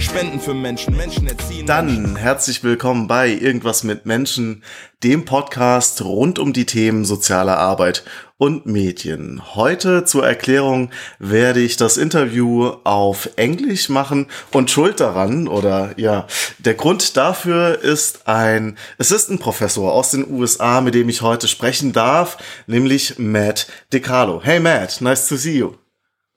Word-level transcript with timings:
Spenden 0.00 0.40
für 0.40 0.54
Menschen, 0.54 0.96
Menschen 0.96 1.26
erziehen. 1.26 1.66
Dann 1.66 2.16
herzlich 2.16 2.64
willkommen 2.64 3.06
bei 3.06 3.28
Irgendwas 3.28 3.84
mit 3.84 4.06
Menschen, 4.06 4.64
dem 5.04 5.26
Podcast 5.26 6.02
rund 6.02 6.38
um 6.38 6.54
die 6.54 6.64
Themen 6.64 7.04
soziale 7.04 7.58
Arbeit 7.58 8.04
und 8.38 8.64
Medien. 8.64 9.42
Heute 9.54 10.04
zur 10.04 10.26
Erklärung 10.26 10.90
werde 11.18 11.60
ich 11.60 11.76
das 11.76 11.98
Interview 11.98 12.72
auf 12.84 13.28
Englisch 13.36 13.90
machen 13.90 14.28
und 14.52 14.70
schuld 14.70 15.00
daran 15.00 15.46
oder 15.46 15.92
ja, 15.96 16.26
der 16.58 16.74
Grund 16.74 17.18
dafür 17.18 17.78
ist 17.82 18.26
ein 18.26 18.78
Assistant 18.98 19.40
Professor 19.40 19.92
aus 19.92 20.12
den 20.12 20.30
USA, 20.30 20.80
mit 20.80 20.94
dem 20.94 21.10
ich 21.10 21.20
heute 21.20 21.46
sprechen 21.46 21.92
darf, 21.92 22.38
nämlich 22.66 23.18
Matt 23.18 23.66
DeCarlo. 23.92 24.40
Hey 24.42 24.60
Matt, 24.60 25.02
nice 25.02 25.28
to 25.28 25.36
see 25.36 25.58
you. 25.58 25.74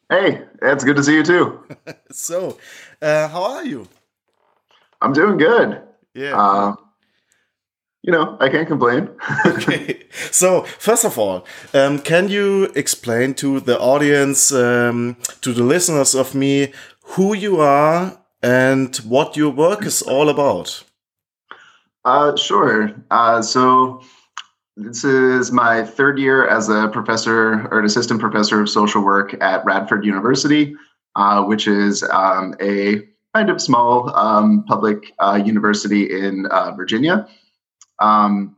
Hey, 0.10 0.42
it's 0.62 0.84
good 0.86 0.98
to 0.98 1.02
see 1.02 1.16
you 1.16 1.24
too. 1.24 1.60
So, 2.12 2.60
uh, 3.04 3.28
how 3.28 3.44
are 3.44 3.66
you? 3.66 3.88
I'm 5.02 5.14
doing 5.14 5.38
good. 5.38 5.82
Yeah. 6.14 6.40
Uh, 6.40 6.76
you 8.02 8.12
know, 8.12 8.38
I 8.40 8.50
can't 8.50 8.68
complain. 8.68 9.10
okay. 9.46 10.04
So, 10.32 10.64
first 10.64 11.06
of 11.06 11.18
all, 11.18 11.46
um, 11.74 12.00
can 12.00 12.30
you 12.30 12.66
explain 12.76 13.34
to 13.36 13.60
the 13.60 13.80
audience, 13.80 14.52
um, 14.52 15.18
to 15.42 15.54
the 15.54 15.64
listeners 15.64 16.16
of 16.16 16.36
me, 16.36 16.74
who 17.16 17.34
you 17.34 17.60
are 17.60 18.18
and 18.42 18.96
what 18.98 19.38
your 19.38 19.52
work 19.52 19.86
is 19.86 20.02
all 20.02 20.30
about? 20.30 20.84
Uh, 22.04 22.36
sure. 22.36 22.94
Uh, 23.10 23.42
so, 23.42 24.02
this 24.76 25.04
is 25.04 25.52
my 25.52 25.84
third 25.84 26.18
year 26.18 26.48
as 26.48 26.68
a 26.68 26.90
professor 26.90 27.68
or 27.70 27.80
an 27.80 27.86
assistant 27.86 28.20
professor 28.20 28.62
of 28.62 28.70
social 28.70 29.04
work 29.04 29.36
at 29.42 29.64
Radford 29.64 30.04
University, 30.04 30.76
uh, 31.16 31.44
which 31.44 31.68
is 31.68 32.04
um, 32.04 32.56
a 32.62 33.02
kind 33.34 33.50
of 33.50 33.62
small 33.62 34.16
um, 34.16 34.64
public 34.66 35.12
uh, 35.20 35.42
university 35.44 36.20
in 36.20 36.46
uh, 36.48 36.72
Virginia. 36.76 37.28
Um, 38.00 38.56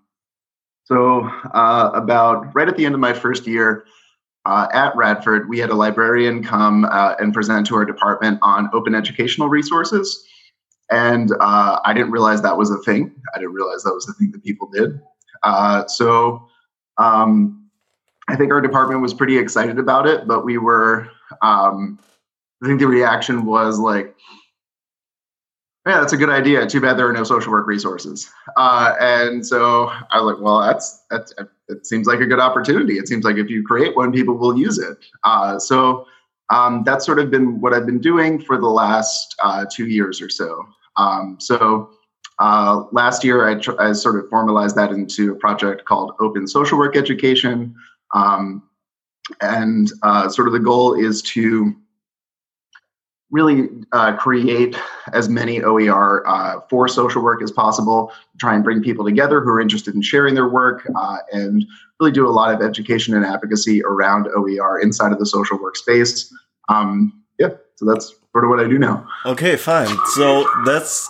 so, 0.85 1.23
uh, 1.53 1.91
about 1.93 2.53
right 2.53 2.67
at 2.67 2.77
the 2.77 2.85
end 2.85 2.93
of 2.93 3.01
my 3.01 3.13
first 3.13 3.47
year 3.47 3.85
uh, 4.45 4.67
at 4.71 4.95
Radford, 4.95 5.49
we 5.49 5.57
had 5.57 5.71
a 5.71 5.75
librarian 5.75 6.43
come 6.43 6.85
uh, 6.85 7.15
and 7.19 7.33
present 7.33 7.65
to 7.67 7.75
our 7.75 7.85
department 7.85 8.37
on 8.43 8.69
open 8.73 8.93
educational 8.93 9.49
resources. 9.49 10.23
And 10.91 11.31
uh, 11.39 11.79
I 11.83 11.93
didn't 11.93 12.11
realize 12.11 12.43
that 12.43 12.57
was 12.57 12.69
a 12.69 12.77
thing. 12.77 13.15
I 13.33 13.39
didn't 13.39 13.53
realize 13.53 13.81
that 13.83 13.93
was 13.93 14.07
a 14.07 14.13
thing 14.13 14.31
that 14.31 14.43
people 14.43 14.69
did. 14.71 15.01
Uh, 15.41 15.87
so, 15.87 16.47
um, 16.97 17.67
I 18.27 18.35
think 18.35 18.51
our 18.51 18.61
department 18.61 19.01
was 19.01 19.13
pretty 19.13 19.37
excited 19.37 19.79
about 19.79 20.07
it, 20.07 20.27
but 20.27 20.45
we 20.45 20.57
were, 20.57 21.07
um, 21.41 21.99
I 22.63 22.67
think 22.67 22.79
the 22.79 22.87
reaction 22.87 23.45
was 23.45 23.79
like, 23.79 24.15
yeah, 25.85 25.99
that's 25.99 26.13
a 26.13 26.17
good 26.17 26.29
idea. 26.29 26.65
Too 26.65 26.81
bad 26.81 26.97
there 26.97 27.07
are 27.07 27.13
no 27.13 27.23
social 27.23 27.51
work 27.51 27.67
resources. 27.67 28.29
Uh, 28.57 28.95
and 28.99 29.45
so 29.45 29.91
I 30.09 30.19
was 30.19 30.33
like, 30.33 30.43
well, 30.43 30.61
that's 30.61 31.03
that's 31.11 31.33
it 31.67 31.85
seems 31.85 32.07
like 32.07 32.21
a 32.21 32.25
good 32.25 32.39
opportunity. 32.39 32.97
It 32.97 33.07
seems 33.07 33.23
like 33.23 33.37
if 33.37 33.49
you 33.49 33.63
create 33.63 33.95
one, 33.95 34.11
people 34.11 34.35
will 34.35 34.57
use 34.57 34.79
it. 34.79 34.97
Uh, 35.23 35.59
so 35.59 36.07
um, 36.49 36.83
that's 36.85 37.05
sort 37.05 37.19
of 37.19 37.29
been 37.29 37.59
what 37.61 37.73
I've 37.73 37.85
been 37.85 38.01
doing 38.01 38.41
for 38.41 38.57
the 38.57 38.67
last 38.67 39.35
uh, 39.43 39.65
two 39.71 39.87
years 39.87 40.21
or 40.21 40.29
so. 40.29 40.65
Um, 40.97 41.37
so 41.39 41.91
uh, 42.39 42.83
last 42.91 43.23
year, 43.23 43.47
I, 43.47 43.55
tr- 43.55 43.79
I 43.79 43.93
sort 43.93 44.17
of 44.17 44.29
formalized 44.29 44.75
that 44.75 44.91
into 44.91 45.33
a 45.33 45.35
project 45.35 45.85
called 45.85 46.13
Open 46.19 46.47
Social 46.47 46.77
Work 46.77 46.95
Education. 46.95 47.75
Um, 48.13 48.63
and 49.41 49.91
uh, 50.03 50.29
sort 50.29 50.47
of 50.47 50.53
the 50.53 50.59
goal 50.59 50.93
is 50.93 51.21
to 51.23 51.75
really 53.31 53.69
uh, 53.91 54.15
create 54.15 54.77
as 55.13 55.29
many 55.29 55.61
OER 55.61 56.27
uh, 56.27 56.59
for 56.69 56.87
social 56.87 57.23
work 57.23 57.41
as 57.41 57.51
possible, 57.51 58.11
try 58.39 58.53
and 58.53 58.63
bring 58.63 58.81
people 58.81 59.03
together 59.03 59.41
who 59.41 59.49
are 59.49 59.59
interested 59.59 59.95
in 59.95 60.01
sharing 60.01 60.35
their 60.35 60.47
work, 60.47 60.87
uh, 60.95 61.17
and 61.31 61.65
really 61.99 62.11
do 62.11 62.27
a 62.27 62.29
lot 62.29 62.53
of 62.53 62.61
education 62.61 63.15
and 63.15 63.25
advocacy 63.25 63.81
around 63.83 64.27
OER 64.35 64.79
inside 64.79 65.11
of 65.11 65.19
the 65.19 65.25
social 65.25 65.59
work 65.59 65.75
space. 65.75 66.33
Um, 66.69 67.23
yeah, 67.39 67.49
so 67.75 67.85
that's 67.85 68.13
sort 68.31 68.43
of 68.43 68.49
what 68.49 68.59
I 68.59 68.67
do 68.67 68.77
now. 68.77 69.07
Okay, 69.25 69.55
fine. 69.55 69.95
So 70.13 70.47
that's 70.65 71.09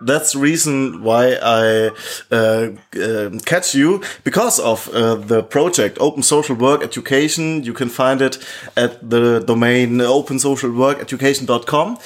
that's 0.00 0.32
the 0.32 0.38
reason 0.38 1.02
why 1.02 1.34
I 1.42 1.90
uh, 2.30 2.70
uh, 2.92 3.30
catch 3.44 3.74
you 3.74 4.02
because 4.24 4.58
of 4.60 4.88
uh, 4.88 5.14
the 5.16 5.42
project 5.42 5.98
Open 6.00 6.22
Social 6.22 6.56
Work 6.56 6.82
Education. 6.82 7.62
You 7.64 7.72
can 7.72 7.88
find 7.88 8.20
it 8.20 8.38
at 8.76 9.08
the 9.10 9.40
domain 9.40 9.98
opensocialworkeducation.com 9.98 11.88
um, 11.88 11.98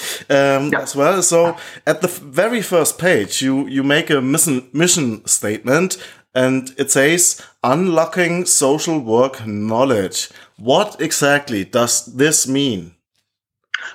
Yeah. 0.72 0.80
as 0.82 0.94
well. 0.96 1.22
So 1.22 1.56
at 1.86 2.00
the 2.00 2.08
very 2.08 2.62
first 2.62 2.98
page, 2.98 3.42
you 3.42 3.66
you 3.68 3.82
make 3.82 4.10
a 4.10 4.20
mission 4.20 4.62
mission 4.72 5.26
statement, 5.26 5.96
and 6.34 6.72
it 6.78 6.90
says 6.90 7.40
unlocking 7.62 8.46
social 8.46 8.98
work 9.00 9.46
knowledge. 9.46 10.28
What 10.58 11.00
exactly 11.00 11.64
does 11.64 12.06
this 12.16 12.46
mean? 12.46 12.92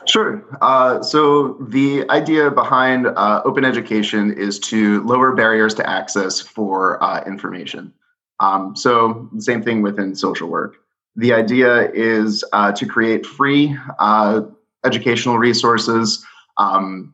Sure. 0.07 0.45
Uh, 0.61 1.01
so 1.01 1.57
the 1.69 2.07
idea 2.09 2.51
behind 2.51 3.07
uh, 3.07 3.41
open 3.45 3.65
education 3.65 4.33
is 4.33 4.59
to 4.59 5.01
lower 5.03 5.33
barriers 5.33 5.73
to 5.75 5.89
access 5.89 6.39
for 6.39 7.01
uh, 7.03 7.23
information. 7.25 7.93
Um, 8.39 8.75
so 8.75 9.29
the 9.33 9.41
same 9.41 9.61
thing 9.61 9.81
within 9.81 10.15
social 10.15 10.49
work. 10.49 10.77
The 11.15 11.33
idea 11.33 11.91
is 11.91 12.43
uh, 12.51 12.73
to 12.73 12.85
create 12.85 13.25
free 13.25 13.77
uh, 13.99 14.41
educational 14.83 15.37
resources 15.37 16.23
um, 16.57 17.13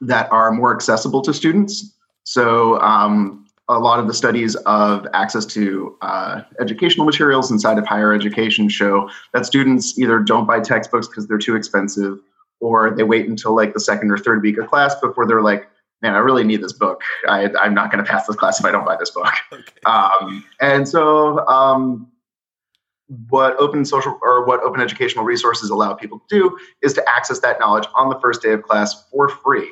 that 0.00 0.30
are 0.32 0.50
more 0.50 0.74
accessible 0.74 1.20
to 1.22 1.34
students. 1.34 1.94
So 2.24 2.80
um, 2.80 3.43
a 3.68 3.78
lot 3.78 3.98
of 3.98 4.06
the 4.06 4.14
studies 4.14 4.56
of 4.66 5.06
access 5.14 5.46
to 5.46 5.96
uh, 6.02 6.42
educational 6.60 7.06
materials 7.06 7.50
inside 7.50 7.78
of 7.78 7.86
higher 7.86 8.12
education 8.12 8.68
show 8.68 9.08
that 9.32 9.46
students 9.46 9.98
either 9.98 10.18
don't 10.18 10.46
buy 10.46 10.60
textbooks 10.60 11.08
because 11.08 11.26
they're 11.26 11.38
too 11.38 11.56
expensive 11.56 12.18
or 12.60 12.90
they 12.90 13.02
wait 13.02 13.26
until 13.26 13.54
like 13.54 13.72
the 13.72 13.80
second 13.80 14.10
or 14.10 14.18
third 14.18 14.42
week 14.42 14.58
of 14.58 14.68
class 14.68 14.94
before 15.00 15.26
they're 15.26 15.42
like 15.42 15.68
man 16.02 16.14
i 16.14 16.18
really 16.18 16.44
need 16.44 16.62
this 16.62 16.72
book. 16.72 17.00
I, 17.26 17.50
i'm 17.60 17.74
not 17.74 17.90
going 17.90 18.04
to 18.04 18.10
pass 18.10 18.26
this 18.26 18.36
class 18.36 18.60
if 18.60 18.66
i 18.66 18.70
don't 18.70 18.84
buy 18.84 18.96
this 18.96 19.10
book. 19.10 19.32
Um, 19.86 20.42
and 20.62 20.88
so 20.88 21.46
um, 21.46 22.10
what 23.28 23.54
open 23.58 23.84
social 23.84 24.18
or 24.22 24.46
what 24.46 24.62
open 24.62 24.80
educational 24.80 25.24
resources 25.24 25.68
allow 25.68 25.92
people 25.92 26.20
to 26.20 26.38
do 26.38 26.58
is 26.80 26.94
to 26.94 27.04
access 27.06 27.40
that 27.40 27.60
knowledge 27.60 27.86
on 27.94 28.08
the 28.08 28.18
first 28.20 28.40
day 28.40 28.52
of 28.52 28.62
class 28.62 29.08
for 29.10 29.28
free 29.28 29.70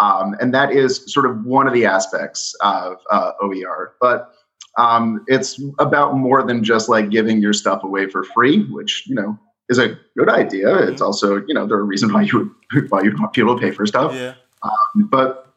um, 0.00 0.34
and 0.40 0.54
that 0.54 0.72
is 0.72 1.12
sort 1.12 1.26
of 1.26 1.44
one 1.44 1.66
of 1.66 1.74
the 1.74 1.84
aspects 1.84 2.54
of 2.60 2.98
uh, 3.10 3.32
OER. 3.40 3.94
But 4.00 4.32
um, 4.78 5.24
it's 5.26 5.60
about 5.78 6.16
more 6.16 6.42
than 6.42 6.64
just 6.64 6.88
like 6.88 7.10
giving 7.10 7.42
your 7.42 7.52
stuff 7.52 7.84
away 7.84 8.08
for 8.08 8.24
free, 8.24 8.64
which 8.70 9.04
you 9.06 9.14
know 9.14 9.38
is 9.68 9.78
a 9.78 9.98
good 10.16 10.28
idea. 10.28 10.66
Mm-hmm. 10.66 10.92
It's 10.92 11.02
also 11.02 11.44
you 11.46 11.54
know 11.54 11.66
there 11.66 11.78
are 11.78 11.84
reasons 11.84 12.12
why 12.12 12.22
you 12.22 12.54
would 12.72 12.90
why 12.90 13.02
you 13.02 13.14
want 13.18 13.32
people 13.32 13.54
to 13.54 13.60
pay 13.60 13.70
for 13.70 13.86
stuff. 13.86 14.14
Yeah. 14.14 14.34
Um, 14.62 15.08
but 15.10 15.52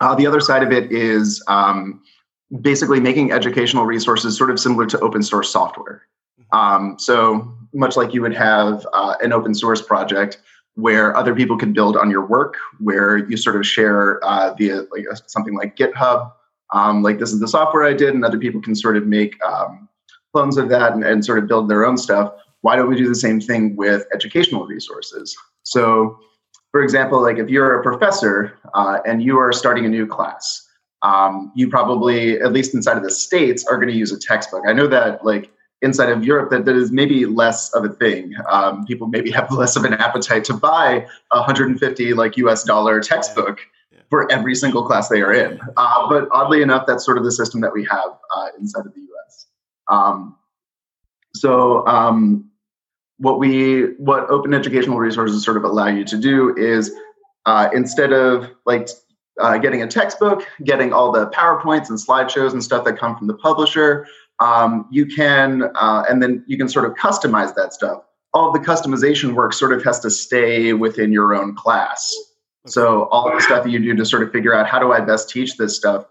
uh, 0.00 0.14
the 0.14 0.26
other 0.26 0.40
side 0.40 0.62
of 0.62 0.72
it 0.72 0.92
is 0.92 1.42
um, 1.48 2.02
basically 2.60 3.00
making 3.00 3.32
educational 3.32 3.84
resources 3.84 4.36
sort 4.36 4.50
of 4.50 4.60
similar 4.60 4.86
to 4.86 5.00
open 5.00 5.22
source 5.22 5.50
software. 5.50 6.02
Um, 6.52 6.96
so 6.98 7.56
much 7.72 7.96
like 7.96 8.14
you 8.14 8.22
would 8.22 8.34
have 8.34 8.86
uh, 8.92 9.16
an 9.20 9.32
open 9.32 9.54
source 9.54 9.82
project 9.82 10.38
where 10.76 11.16
other 11.16 11.34
people 11.34 11.56
can 11.56 11.72
build 11.72 11.96
on 11.96 12.10
your 12.10 12.24
work, 12.24 12.54
where 12.78 13.16
you 13.16 13.36
sort 13.36 13.56
of 13.56 13.66
share 13.66 14.22
uh, 14.22 14.54
via 14.54 14.82
like 14.92 15.04
something 15.26 15.54
like 15.56 15.76
GitHub. 15.76 16.32
Um, 16.72 17.02
like 17.02 17.18
this 17.18 17.32
is 17.32 17.40
the 17.40 17.48
software 17.48 17.84
I 17.84 17.94
did, 17.94 18.14
and 18.14 18.24
other 18.24 18.38
people 18.38 18.60
can 18.60 18.74
sort 18.74 18.96
of 18.96 19.06
make 19.06 19.42
um, 19.42 19.88
clones 20.32 20.58
of 20.58 20.68
that 20.68 20.92
and, 20.92 21.02
and 21.02 21.24
sort 21.24 21.38
of 21.38 21.48
build 21.48 21.68
their 21.68 21.84
own 21.84 21.96
stuff. 21.96 22.32
Why 22.60 22.76
don't 22.76 22.88
we 22.88 22.96
do 22.96 23.08
the 23.08 23.14
same 23.14 23.40
thing 23.40 23.74
with 23.76 24.06
educational 24.12 24.66
resources? 24.66 25.36
So, 25.62 26.18
for 26.72 26.82
example, 26.82 27.22
like 27.22 27.38
if 27.38 27.48
you're 27.48 27.80
a 27.80 27.82
professor 27.82 28.58
uh, 28.74 28.98
and 29.06 29.22
you 29.22 29.38
are 29.38 29.52
starting 29.52 29.86
a 29.86 29.88
new 29.88 30.06
class, 30.06 30.62
um, 31.02 31.52
you 31.54 31.70
probably, 31.70 32.40
at 32.40 32.52
least 32.52 32.74
inside 32.74 32.96
of 32.96 33.02
the 33.02 33.10
states, 33.10 33.64
are 33.66 33.76
going 33.76 33.88
to 33.88 33.94
use 33.94 34.12
a 34.12 34.18
textbook. 34.18 34.64
I 34.66 34.72
know 34.72 34.88
that 34.88 35.24
like 35.24 35.50
inside 35.82 36.10
of 36.10 36.24
Europe 36.24 36.50
that, 36.50 36.64
that 36.64 36.76
is 36.76 36.90
maybe 36.90 37.26
less 37.26 37.72
of 37.74 37.84
a 37.84 37.88
thing. 37.90 38.34
Um, 38.50 38.86
people 38.86 39.06
maybe 39.08 39.30
have 39.30 39.50
less 39.52 39.76
of 39.76 39.84
an 39.84 39.94
appetite 39.94 40.44
to 40.44 40.54
buy 40.54 41.06
a 41.32 41.38
150 41.38 42.14
like 42.14 42.36
US 42.38 42.64
dollar 42.64 43.00
textbook 43.00 43.60
Yeah. 43.92 44.00
for 44.10 44.30
every 44.32 44.54
single 44.54 44.84
class 44.86 45.08
they 45.08 45.20
are 45.20 45.32
in. 45.32 45.60
Uh, 45.76 46.08
but 46.08 46.28
oddly 46.32 46.62
enough, 46.62 46.86
that's 46.86 47.04
sort 47.04 47.18
of 47.18 47.24
the 47.24 47.32
system 47.32 47.60
that 47.60 47.72
we 47.72 47.84
have 47.84 48.18
uh, 48.34 48.48
inside 48.58 48.86
of 48.86 48.94
the 48.94 49.00
US. 49.00 49.46
Um, 49.88 50.36
so 51.34 51.86
um, 51.86 52.50
what 53.18 53.38
we 53.38 53.94
what 53.98 54.28
open 54.30 54.54
educational 54.54 54.98
resources 54.98 55.44
sort 55.44 55.56
of 55.56 55.64
allow 55.64 55.88
you 55.88 56.04
to 56.04 56.16
do 56.16 56.56
is 56.56 56.92
uh, 57.44 57.68
instead 57.74 58.12
of 58.12 58.50
like 58.64 58.88
uh, 59.40 59.58
getting 59.58 59.82
a 59.82 59.86
textbook, 59.86 60.46
getting 60.64 60.92
all 60.92 61.12
the 61.12 61.26
PowerPoints 61.28 61.90
and 61.90 61.98
slideshows 61.98 62.52
and 62.52 62.64
stuff 62.64 62.84
that 62.84 62.98
come 62.98 63.16
from 63.16 63.26
the 63.26 63.34
publisher, 63.34 64.06
um, 64.40 64.86
you 64.90 65.06
can, 65.06 65.70
uh, 65.74 66.04
and 66.08 66.22
then 66.22 66.44
you 66.46 66.56
can 66.56 66.68
sort 66.68 66.84
of 66.84 66.94
customize 66.94 67.54
that 67.54 67.72
stuff. 67.72 68.02
All 68.34 68.48
of 68.48 68.52
the 68.54 68.66
customization 68.66 69.34
work 69.34 69.52
sort 69.52 69.72
of 69.72 69.82
has 69.84 70.00
to 70.00 70.10
stay 70.10 70.72
within 70.72 71.12
your 71.12 71.34
own 71.34 71.54
class. 71.54 72.14
So 72.66 73.04
all 73.04 73.32
the 73.32 73.40
stuff 73.40 73.64
that 73.64 73.70
you 73.70 73.78
do 73.78 73.94
to 73.94 74.04
sort 74.04 74.22
of 74.22 74.32
figure 74.32 74.52
out 74.54 74.66
how 74.66 74.78
do 74.78 74.92
I 74.92 75.00
best 75.00 75.30
teach 75.30 75.56
this 75.56 75.76
stuff. 75.76 76.04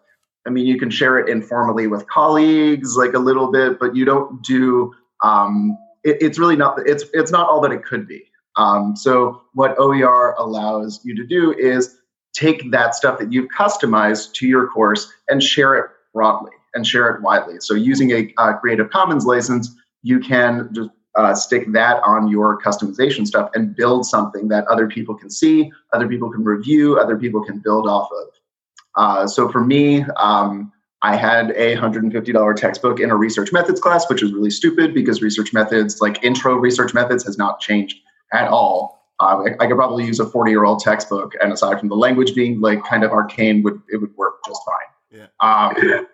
I 0.48 0.50
mean, 0.50 0.66
you 0.66 0.80
can 0.80 0.90
share 0.90 1.20
it 1.20 1.30
informally 1.30 1.88
with 1.88 2.08
colleagues, 2.08 2.96
like 2.96 3.14
a 3.14 3.20
little 3.20 3.52
bit, 3.52 3.80
but 3.80 3.96
you 3.96 4.06
don't 4.06 4.42
do. 4.44 4.94
Um, 5.24 5.78
it, 6.04 6.18
it's 6.22 6.40
really 6.40 6.56
not. 6.56 6.80
It's 6.86 7.04
it's 7.14 7.32
not 7.32 7.50
all 7.50 7.60
that 7.62 7.72
it 7.72 7.84
could 7.84 8.08
be. 8.08 8.24
Um, 8.56 8.96
so 8.96 9.42
what 9.54 9.78
OER 9.78 10.34
allows 10.38 11.02
you 11.04 11.16
to 11.16 11.26
do 11.26 11.54
is 11.54 11.98
take 12.34 12.72
that 12.72 12.96
stuff 12.96 13.20
that 13.20 13.34
you've 13.34 13.50
customized 13.58 14.34
to 14.34 14.48
your 14.48 14.68
course 14.68 15.12
and 15.28 15.44
share 15.44 15.76
it 15.76 15.90
broadly 16.14 16.52
and 16.76 16.86
share 16.86 17.10
it 17.10 17.22
widely. 17.22 17.56
So 17.60 17.74
using 17.74 18.12
a 18.12 18.34
uh, 18.38 18.54
Creative 18.54 18.90
Commons 18.90 19.26
license, 19.26 19.74
you 20.04 20.20
can 20.20 20.70
just 20.74 20.90
uh, 21.16 21.34
stick 21.34 21.72
that 21.72 22.04
on 22.04 22.28
your 22.28 22.62
customization 22.62 23.26
stuff 23.26 23.50
and 23.56 23.76
build 23.76 24.06
something 24.06 24.50
that 24.50 24.68
other 24.68 24.88
people 24.88 25.16
can 25.16 25.30
see, 25.30 25.72
other 25.94 26.08
people 26.08 26.30
can 26.30 26.44
review, 26.44 27.00
other 27.00 27.18
people 27.18 27.44
can 27.44 27.60
build 27.60 27.88
off 27.88 28.10
of. 28.12 28.28
Uh, 28.96 29.28
so 29.28 29.50
for 29.50 29.62
me, 29.62 30.04
um, 30.18 30.72
I 31.02 31.16
had 31.16 31.52
a 31.52 31.76
$150 31.76 32.56
textbook 32.56 33.00
in 33.00 33.12
a 33.12 33.16
research 33.16 33.52
methods 33.52 33.80
class, 33.80 34.10
which 34.10 34.24
is 34.24 34.34
really 34.34 34.50
stupid 34.50 34.94
because 34.94 35.22
research 35.22 35.54
methods, 35.54 36.02
like 36.02 36.24
intro 36.24 36.56
research 36.56 36.94
methods, 36.94 37.24
has 37.26 37.38
not 37.38 37.60
changed 37.60 37.98
at 38.34 38.48
all. 38.48 39.04
Uh, 39.20 39.44
I, 39.46 39.64
I, 39.64 39.68
could 39.68 39.78
probably 39.78 40.06
use 40.06 40.20
a 40.20 40.26
40 40.26 40.52
year 40.52 40.66
old 40.66 40.80
textbook, 40.80 41.34
and 41.42 41.54
aside 41.54 41.80
from 41.80 41.88
the 41.90 41.96
language 41.96 42.36
being 42.36 42.60
like 42.60 42.84
kind 42.84 43.04
of 43.04 43.12
arcane, 43.12 43.64
would 43.64 43.82
it 43.90 43.98
would 43.98 44.16
work 44.18 44.36
just 44.46 44.62
fine. 44.66 45.22
Yeah. 45.22 45.28
Um, 45.40 46.08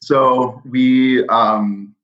so 0.00 0.62
we, 0.64 1.26
um, 1.28 1.94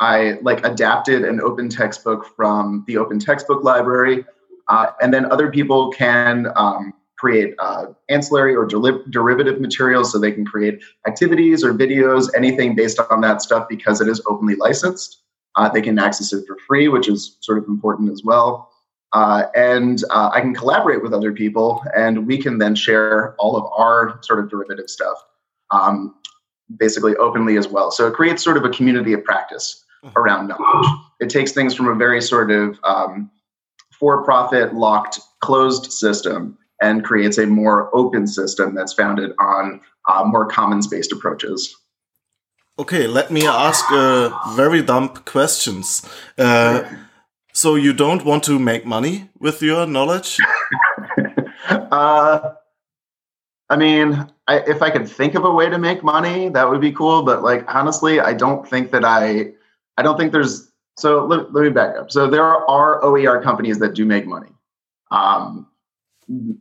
I 0.00 0.38
like 0.42 0.64
adapted 0.64 1.24
an 1.24 1.40
open 1.40 1.68
textbook 1.68 2.26
from 2.36 2.84
the 2.86 2.96
open 2.98 3.18
textbook 3.18 3.64
library, 3.64 4.24
uh, 4.68 4.88
and 5.00 5.12
then 5.12 5.30
other 5.30 5.50
people 5.50 5.90
can 5.90 6.48
um, 6.56 6.92
create 7.18 7.54
uh, 7.58 7.86
ancillary 8.08 8.54
or 8.54 8.66
derivative 8.66 9.60
materials, 9.60 10.12
so 10.12 10.18
they 10.18 10.32
can 10.32 10.44
create 10.44 10.82
activities 11.06 11.64
or 11.64 11.72
videos, 11.72 12.28
anything 12.36 12.74
based 12.74 13.00
on 13.10 13.20
that 13.22 13.40
stuff 13.40 13.66
because 13.68 14.00
it 14.00 14.08
is 14.08 14.20
openly 14.26 14.54
licensed. 14.56 15.22
Uh, 15.56 15.68
they 15.68 15.80
can 15.80 15.98
access 15.98 16.32
it 16.32 16.44
for 16.46 16.58
free, 16.66 16.88
which 16.88 17.08
is 17.08 17.38
sort 17.40 17.56
of 17.56 17.64
important 17.68 18.12
as 18.12 18.22
well. 18.22 18.70
Uh, 19.12 19.44
and 19.54 20.04
uh, 20.10 20.30
I 20.32 20.40
can 20.42 20.54
collaborate 20.54 21.02
with 21.02 21.14
other 21.14 21.32
people, 21.32 21.82
and 21.96 22.26
we 22.26 22.36
can 22.36 22.58
then 22.58 22.74
share 22.74 23.34
all 23.38 23.56
of 23.56 23.64
our 23.74 24.18
sort 24.22 24.40
of 24.40 24.50
derivative 24.50 24.90
stuff, 24.90 25.16
um, 25.70 26.16
basically 26.76 27.14
openly 27.16 27.56
as 27.56 27.68
well. 27.68 27.90
So 27.90 28.06
it 28.06 28.14
creates 28.14 28.42
sort 28.42 28.56
of 28.56 28.64
a 28.64 28.70
community 28.70 29.12
of 29.12 29.24
practice 29.24 29.84
mm-hmm. 30.04 30.18
around 30.18 30.48
knowledge. 30.48 30.88
It 31.20 31.30
takes 31.30 31.52
things 31.52 31.74
from 31.74 31.88
a 31.88 31.94
very 31.94 32.20
sort 32.20 32.50
of 32.50 32.78
um, 32.84 33.30
for-profit, 33.98 34.74
locked, 34.74 35.20
closed 35.40 35.92
system 35.92 36.58
and 36.82 37.04
creates 37.04 37.38
a 37.38 37.46
more 37.46 37.94
open 37.94 38.26
system 38.26 38.74
that's 38.74 38.92
founded 38.92 39.32
on 39.38 39.80
uh, 40.08 40.24
more 40.24 40.46
commons-based 40.46 41.12
approaches. 41.12 41.74
Okay, 42.78 43.06
let 43.06 43.30
me 43.30 43.46
ask 43.46 43.84
uh, 43.90 44.30
very 44.54 44.82
dumb 44.82 45.08
questions. 45.08 46.06
Uh, 46.36 46.84
so 47.54 47.74
you 47.74 47.94
don't 47.94 48.24
want 48.24 48.44
to 48.44 48.58
make 48.58 48.84
money 48.84 49.30
with 49.38 49.62
your 49.62 49.86
knowledge? 49.86 50.36
I 53.68 53.76
mean, 53.76 54.26
I, 54.46 54.60
if 54.60 54.80
I 54.82 54.90
could 54.90 55.08
think 55.08 55.34
of 55.34 55.44
a 55.44 55.50
way 55.50 55.68
to 55.68 55.78
make 55.78 56.04
money, 56.04 56.48
that 56.50 56.68
would 56.68 56.80
be 56.80 56.92
cool. 56.92 57.22
But 57.22 57.42
like 57.42 57.64
honestly, 57.74 58.20
I 58.20 58.32
don't 58.32 58.68
think 58.68 58.90
that 58.92 59.04
I, 59.04 59.52
I 59.96 60.02
don't 60.02 60.16
think 60.16 60.32
there's. 60.32 60.70
So 60.98 61.26
let, 61.26 61.52
let 61.52 61.64
me 61.64 61.70
back 61.70 61.96
up. 61.96 62.10
So 62.10 62.30
there 62.30 62.44
are 62.44 63.04
OER 63.04 63.42
companies 63.42 63.78
that 63.80 63.94
do 63.94 64.06
make 64.06 64.26
money. 64.26 64.48
Um, 65.10 65.66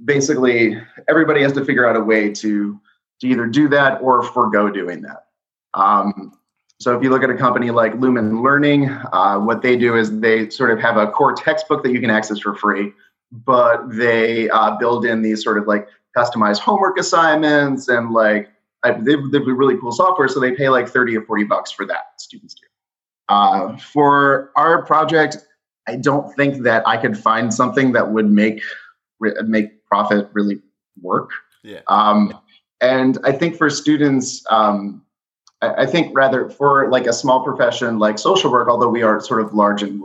basically, 0.04 0.82
everybody 1.08 1.42
has 1.42 1.54
to 1.54 1.64
figure 1.64 1.88
out 1.88 1.96
a 1.96 2.04
way 2.04 2.32
to 2.34 2.80
to 3.22 3.28
either 3.28 3.48
do 3.48 3.70
that 3.70 4.02
or 4.02 4.24
forego 4.24 4.70
doing 4.70 5.02
that. 5.04 5.28
Um, 5.74 6.34
so 6.80 6.96
if 6.98 7.02
you 7.02 7.10
look 7.10 7.24
at 7.24 7.30
a 7.30 7.38
company 7.38 7.72
like 7.72 7.96
Lumen 7.96 8.44
Learning, 8.44 8.90
uh, 8.90 9.40
what 9.40 9.62
they 9.62 9.78
do 9.78 9.96
is 9.96 10.20
they 10.20 10.50
sort 10.50 10.72
of 10.72 10.80
have 10.80 10.98
a 10.98 11.08
core 11.08 11.34
textbook 11.34 11.84
that 11.84 11.92
you 11.92 12.02
can 12.02 12.10
access 12.10 12.40
for 12.40 12.54
free, 12.56 12.92
but 13.32 13.90
they 13.90 14.50
uh, 14.50 14.76
build 14.78 15.06
in 15.06 15.22
these 15.22 15.42
sort 15.42 15.58
of 15.58 15.68
like 15.68 15.88
customized 16.16 16.60
homework 16.60 16.98
assignments 16.98 17.88
and 17.88 18.12
like 18.12 18.50
they 18.84 19.16
they 19.32 19.40
have 19.40 19.48
really 19.48 19.78
cool 19.78 19.92
software, 19.92 20.28
so 20.28 20.40
they 20.40 20.52
pay 20.52 20.70
like 20.70 20.88
30 20.88 21.18
or 21.18 21.22
40 21.24 21.44
bucks 21.46 21.72
for 21.72 21.86
that, 21.88 22.20
students 22.22 22.54
do. 22.54 22.68
Uh, 23.28 23.78
for 23.78 24.52
our 24.56 24.86
project, 24.86 25.38
I 25.88 25.96
don't 25.96 26.34
think 26.36 26.64
that 26.64 26.88
I 26.88 26.98
could 26.98 27.18
find 27.18 27.54
something 27.54 27.92
that 27.94 28.12
would 28.12 28.30
make 28.30 28.62
make 29.20 29.86
profit 29.86 30.30
really 30.34 30.62
work. 31.02 31.32
Yeah. 31.64 31.82
Um, 31.88 32.40
and 32.82 33.18
I 33.24 33.32
think 33.32 33.56
for 33.56 33.70
students, 33.70 34.44
um, 34.50 35.02
I 35.62 35.86
think 35.86 36.16
rather 36.16 36.50
for 36.50 36.90
like 36.90 37.08
a 37.08 37.14
small 37.14 37.44
profession 37.44 37.98
like 37.98 38.20
social 38.20 38.52
work, 38.52 38.68
although 38.68 38.90
we 38.90 39.02
are 39.02 39.20
sort 39.20 39.42
of 39.42 39.54
large 39.54 39.82
in 39.82 40.04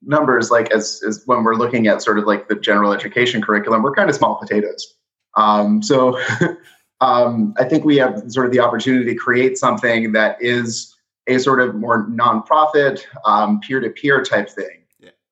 numbers, 0.00 0.50
like 0.50 0.70
as, 0.72 1.02
as 1.06 1.22
when 1.26 1.44
we're 1.44 1.54
looking 1.54 1.86
at 1.86 2.02
sort 2.02 2.18
of 2.18 2.24
like 2.24 2.48
the 2.48 2.54
general 2.54 2.92
education 2.92 3.42
curriculum, 3.42 3.82
we're 3.82 3.94
kind 3.94 4.08
of 4.08 4.16
small 4.16 4.36
potatoes. 4.36 4.94
Um, 5.36 5.82
so 5.82 6.18
um, 7.00 7.54
I 7.58 7.64
think 7.64 7.84
we 7.84 7.96
have 7.96 8.22
sort 8.28 8.46
of 8.46 8.52
the 8.52 8.60
opportunity 8.60 9.04
to 9.06 9.14
create 9.14 9.58
something 9.58 10.12
that 10.12 10.36
is 10.40 10.96
a 11.26 11.38
sort 11.38 11.60
of 11.60 11.74
more 11.74 12.06
nonprofit, 12.08 13.04
um, 13.24 13.60
peer-to-peer 13.60 14.22
type 14.24 14.50
thing. 14.50 14.82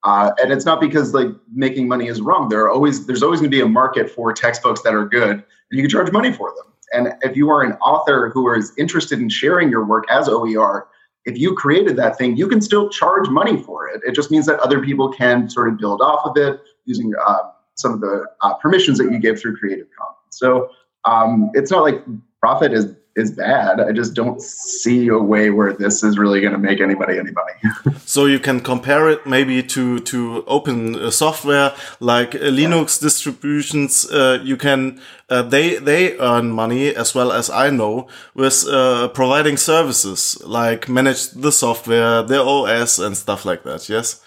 Uh, 0.02 0.31
and 0.43 0.50
it's 0.52 0.64
not 0.64 0.81
because 0.81 1.12
like 1.12 1.29
making 1.52 1.87
money 1.87 2.08
is 2.08 2.20
wrong. 2.20 2.49
There 2.49 2.62
are 2.62 2.70
always 2.70 3.06
there's 3.06 3.23
always 3.23 3.41
going 3.41 3.50
to 3.50 3.55
be 3.55 3.61
a 3.61 3.69
market 3.69 4.11
for 4.11 4.32
textbooks 4.32 4.81
that 4.82 4.94
are 4.94 5.06
good, 5.06 5.31
and 5.31 5.44
you 5.70 5.82
can 5.82 5.91
charge 5.91 6.11
money 6.11 6.32
for 6.32 6.55
them. 6.56 6.73
And 6.93 7.14
if 7.23 7.37
you 7.37 7.50
are 7.50 7.62
an 7.62 7.73
author 7.75 8.31
who 8.31 8.52
is 8.55 8.73
interested 8.79 9.19
in 9.20 9.29
sharing 9.29 9.69
your 9.69 9.85
work 9.85 10.05
as 10.11 10.29
OER, 10.29 10.88
if 11.26 11.38
you 11.38 11.55
created 11.55 11.97
that 11.97 12.17
thing, 12.17 12.37
you 12.37 12.49
can 12.49 12.61
still 12.61 12.88
charge 12.88 13.29
money 13.29 13.62
for 13.62 13.88
it. 13.88 14.00
It 14.05 14.14
just 14.14 14.31
means 14.31 14.47
that 14.47 14.58
other 14.61 14.81
people 14.81 15.12
can 15.12 15.50
sort 15.50 15.69
of 15.69 15.76
build 15.76 16.00
off 16.00 16.25
of 16.25 16.37
it 16.37 16.61
using 16.87 17.12
uh, 17.25 17.42
some 17.80 17.92
of 17.92 18.00
the 18.00 18.26
uh, 18.42 18.54
permissions 18.54 18.99
that 18.99 19.10
you 19.10 19.18
give 19.18 19.40
through 19.40 19.56
Creative 19.56 19.87
Commons. 19.96 20.16
So 20.30 20.70
um, 21.04 21.50
it's 21.54 21.70
not 21.70 21.82
like 21.82 22.04
profit 22.40 22.72
is 22.72 22.94
is 23.16 23.32
bad. 23.32 23.80
I 23.80 23.92
just 23.92 24.14
don't 24.14 24.40
see 24.40 25.08
a 25.08 25.18
way 25.18 25.50
where 25.50 25.72
this 25.72 26.02
is 26.02 26.16
really 26.16 26.40
going 26.40 26.52
to 26.52 26.58
make 26.58 26.80
anybody 26.80 27.18
any 27.18 27.32
money. 27.32 27.99
so 28.06 28.26
you 28.26 28.38
can 28.38 28.60
compare 28.60 29.10
it 29.10 29.26
maybe 29.26 29.62
to 29.62 29.99
to 30.00 30.44
open 30.46 30.96
uh, 30.96 31.10
software 31.10 31.75
like 31.99 32.34
uh, 32.34 32.38
Linux 32.38 33.00
distributions. 33.00 34.08
Uh, 34.10 34.38
you 34.42 34.56
can 34.56 35.00
uh, 35.28 35.42
they 35.42 35.76
they 35.76 36.18
earn 36.18 36.50
money 36.52 36.94
as 36.94 37.14
well 37.14 37.32
as 37.32 37.50
I 37.50 37.70
know 37.70 38.06
with 38.34 38.66
uh, 38.68 39.08
providing 39.08 39.56
services 39.56 40.40
like 40.44 40.88
manage 40.88 41.30
the 41.30 41.52
software, 41.52 42.22
the 42.22 42.40
OS, 42.40 42.99
and 42.99 43.16
stuff 43.16 43.44
like 43.44 43.62
that. 43.64 43.88
Yes. 43.88 44.20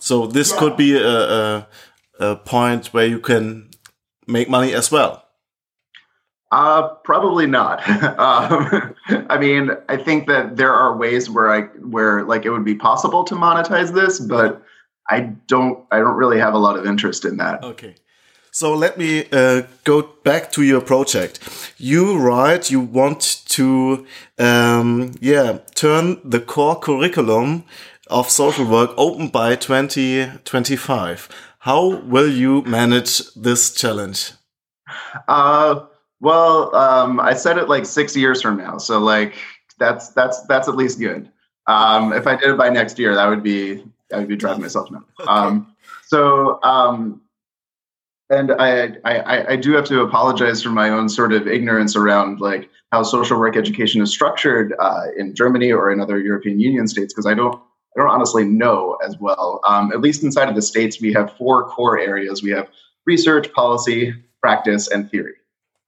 So 0.00 0.26
this 0.26 0.52
yeah. 0.52 0.58
could 0.58 0.76
be 0.76 0.96
a, 0.96 1.08
a, 1.08 1.66
a 2.18 2.36
point 2.36 2.88
where 2.88 3.06
you 3.06 3.20
can 3.20 3.70
make 4.26 4.48
money 4.48 4.74
as 4.74 4.90
well. 4.90 5.24
Uh, 6.50 6.88
probably 7.04 7.46
not. 7.46 7.86
um, 8.18 8.94
I 9.28 9.38
mean, 9.38 9.70
I 9.88 9.96
think 9.96 10.26
that 10.28 10.56
there 10.56 10.72
are 10.72 10.96
ways 10.96 11.28
where 11.28 11.50
I 11.50 11.62
where 11.84 12.24
like 12.24 12.46
it 12.46 12.50
would 12.50 12.64
be 12.64 12.74
possible 12.74 13.24
to 13.24 13.34
monetize 13.34 13.92
this, 13.92 14.18
but 14.18 14.62
I 15.10 15.20
don't. 15.46 15.84
I 15.90 15.98
don't 15.98 16.16
really 16.16 16.38
have 16.38 16.54
a 16.54 16.58
lot 16.58 16.78
of 16.78 16.86
interest 16.86 17.24
in 17.24 17.36
that. 17.36 17.62
Okay. 17.62 17.96
So 18.50 18.74
let 18.74 18.98
me 18.98 19.26
uh, 19.30 19.62
go 19.84 20.02
back 20.24 20.50
to 20.52 20.62
your 20.62 20.80
project. 20.80 21.38
You 21.76 22.18
write 22.18 22.70
you 22.70 22.80
want 22.80 23.44
to, 23.50 24.06
um, 24.38 25.12
yeah, 25.20 25.58
turn 25.74 26.18
the 26.24 26.40
core 26.40 26.78
curriculum 26.78 27.64
of 28.08 28.30
social 28.30 28.64
work 28.64 28.90
open 28.96 29.28
by 29.28 29.54
2025. 29.54 31.28
How 31.58 31.96
will 31.96 32.28
you 32.28 32.62
manage 32.62 33.34
this 33.34 33.74
challenge? 33.74 34.32
Uh, 35.26 35.86
well, 36.20 36.74
um, 36.74 37.20
I 37.20 37.34
said 37.34 37.58
it 37.58 37.68
like 37.68 37.84
six 37.84 38.16
years 38.16 38.40
from 38.40 38.56
now, 38.56 38.78
so 38.78 38.98
like 38.98 39.34
that's 39.78 40.10
that's 40.10 40.42
that's 40.42 40.68
at 40.68 40.76
least 40.76 40.98
good. 40.98 41.30
Um, 41.66 42.12
if 42.12 42.26
I 42.26 42.36
did 42.36 42.50
it 42.50 42.58
by 42.58 42.70
next 42.70 42.98
year, 42.98 43.14
that 43.14 43.26
would 43.26 43.42
be 43.42 43.84
I 44.12 44.18
would 44.18 44.28
be 44.28 44.36
driving 44.36 44.62
myself 44.62 44.90
nuts. 44.90 45.04
Um, 45.28 45.74
so, 46.06 46.62
um, 46.62 47.20
and 48.30 48.52
I, 48.52 48.96
I 49.04 49.52
I 49.52 49.56
do 49.56 49.72
have 49.72 49.84
to 49.86 50.00
apologize 50.02 50.62
for 50.62 50.70
my 50.70 50.90
own 50.90 51.08
sort 51.08 51.32
of 51.32 51.46
ignorance 51.46 51.96
around 51.96 52.40
like 52.40 52.70
how 52.92 53.02
social 53.02 53.38
work 53.38 53.56
education 53.56 54.00
is 54.00 54.10
structured 54.10 54.74
uh, 54.78 55.06
in 55.16 55.34
Germany 55.34 55.72
or 55.72 55.90
in 55.90 56.00
other 56.00 56.18
European 56.18 56.58
Union 56.60 56.88
states 56.88 57.12
because 57.12 57.26
I 57.26 57.34
don't 57.34 57.60
I 57.96 58.00
don't 58.00 58.10
honestly 58.10 58.44
know 58.44 58.96
as 59.04 59.18
well. 59.18 59.60
Um, 59.66 59.92
at 59.92 60.00
least 60.00 60.22
inside 60.22 60.48
of 60.48 60.54
the 60.54 60.62
states, 60.62 61.00
we 61.00 61.12
have 61.14 61.36
four 61.36 61.68
core 61.68 61.98
areas. 61.98 62.42
We 62.42 62.50
have 62.50 62.68
research, 63.06 63.52
policy, 63.52 64.14
practice, 64.40 64.88
and 64.88 65.10
theory. 65.10 65.34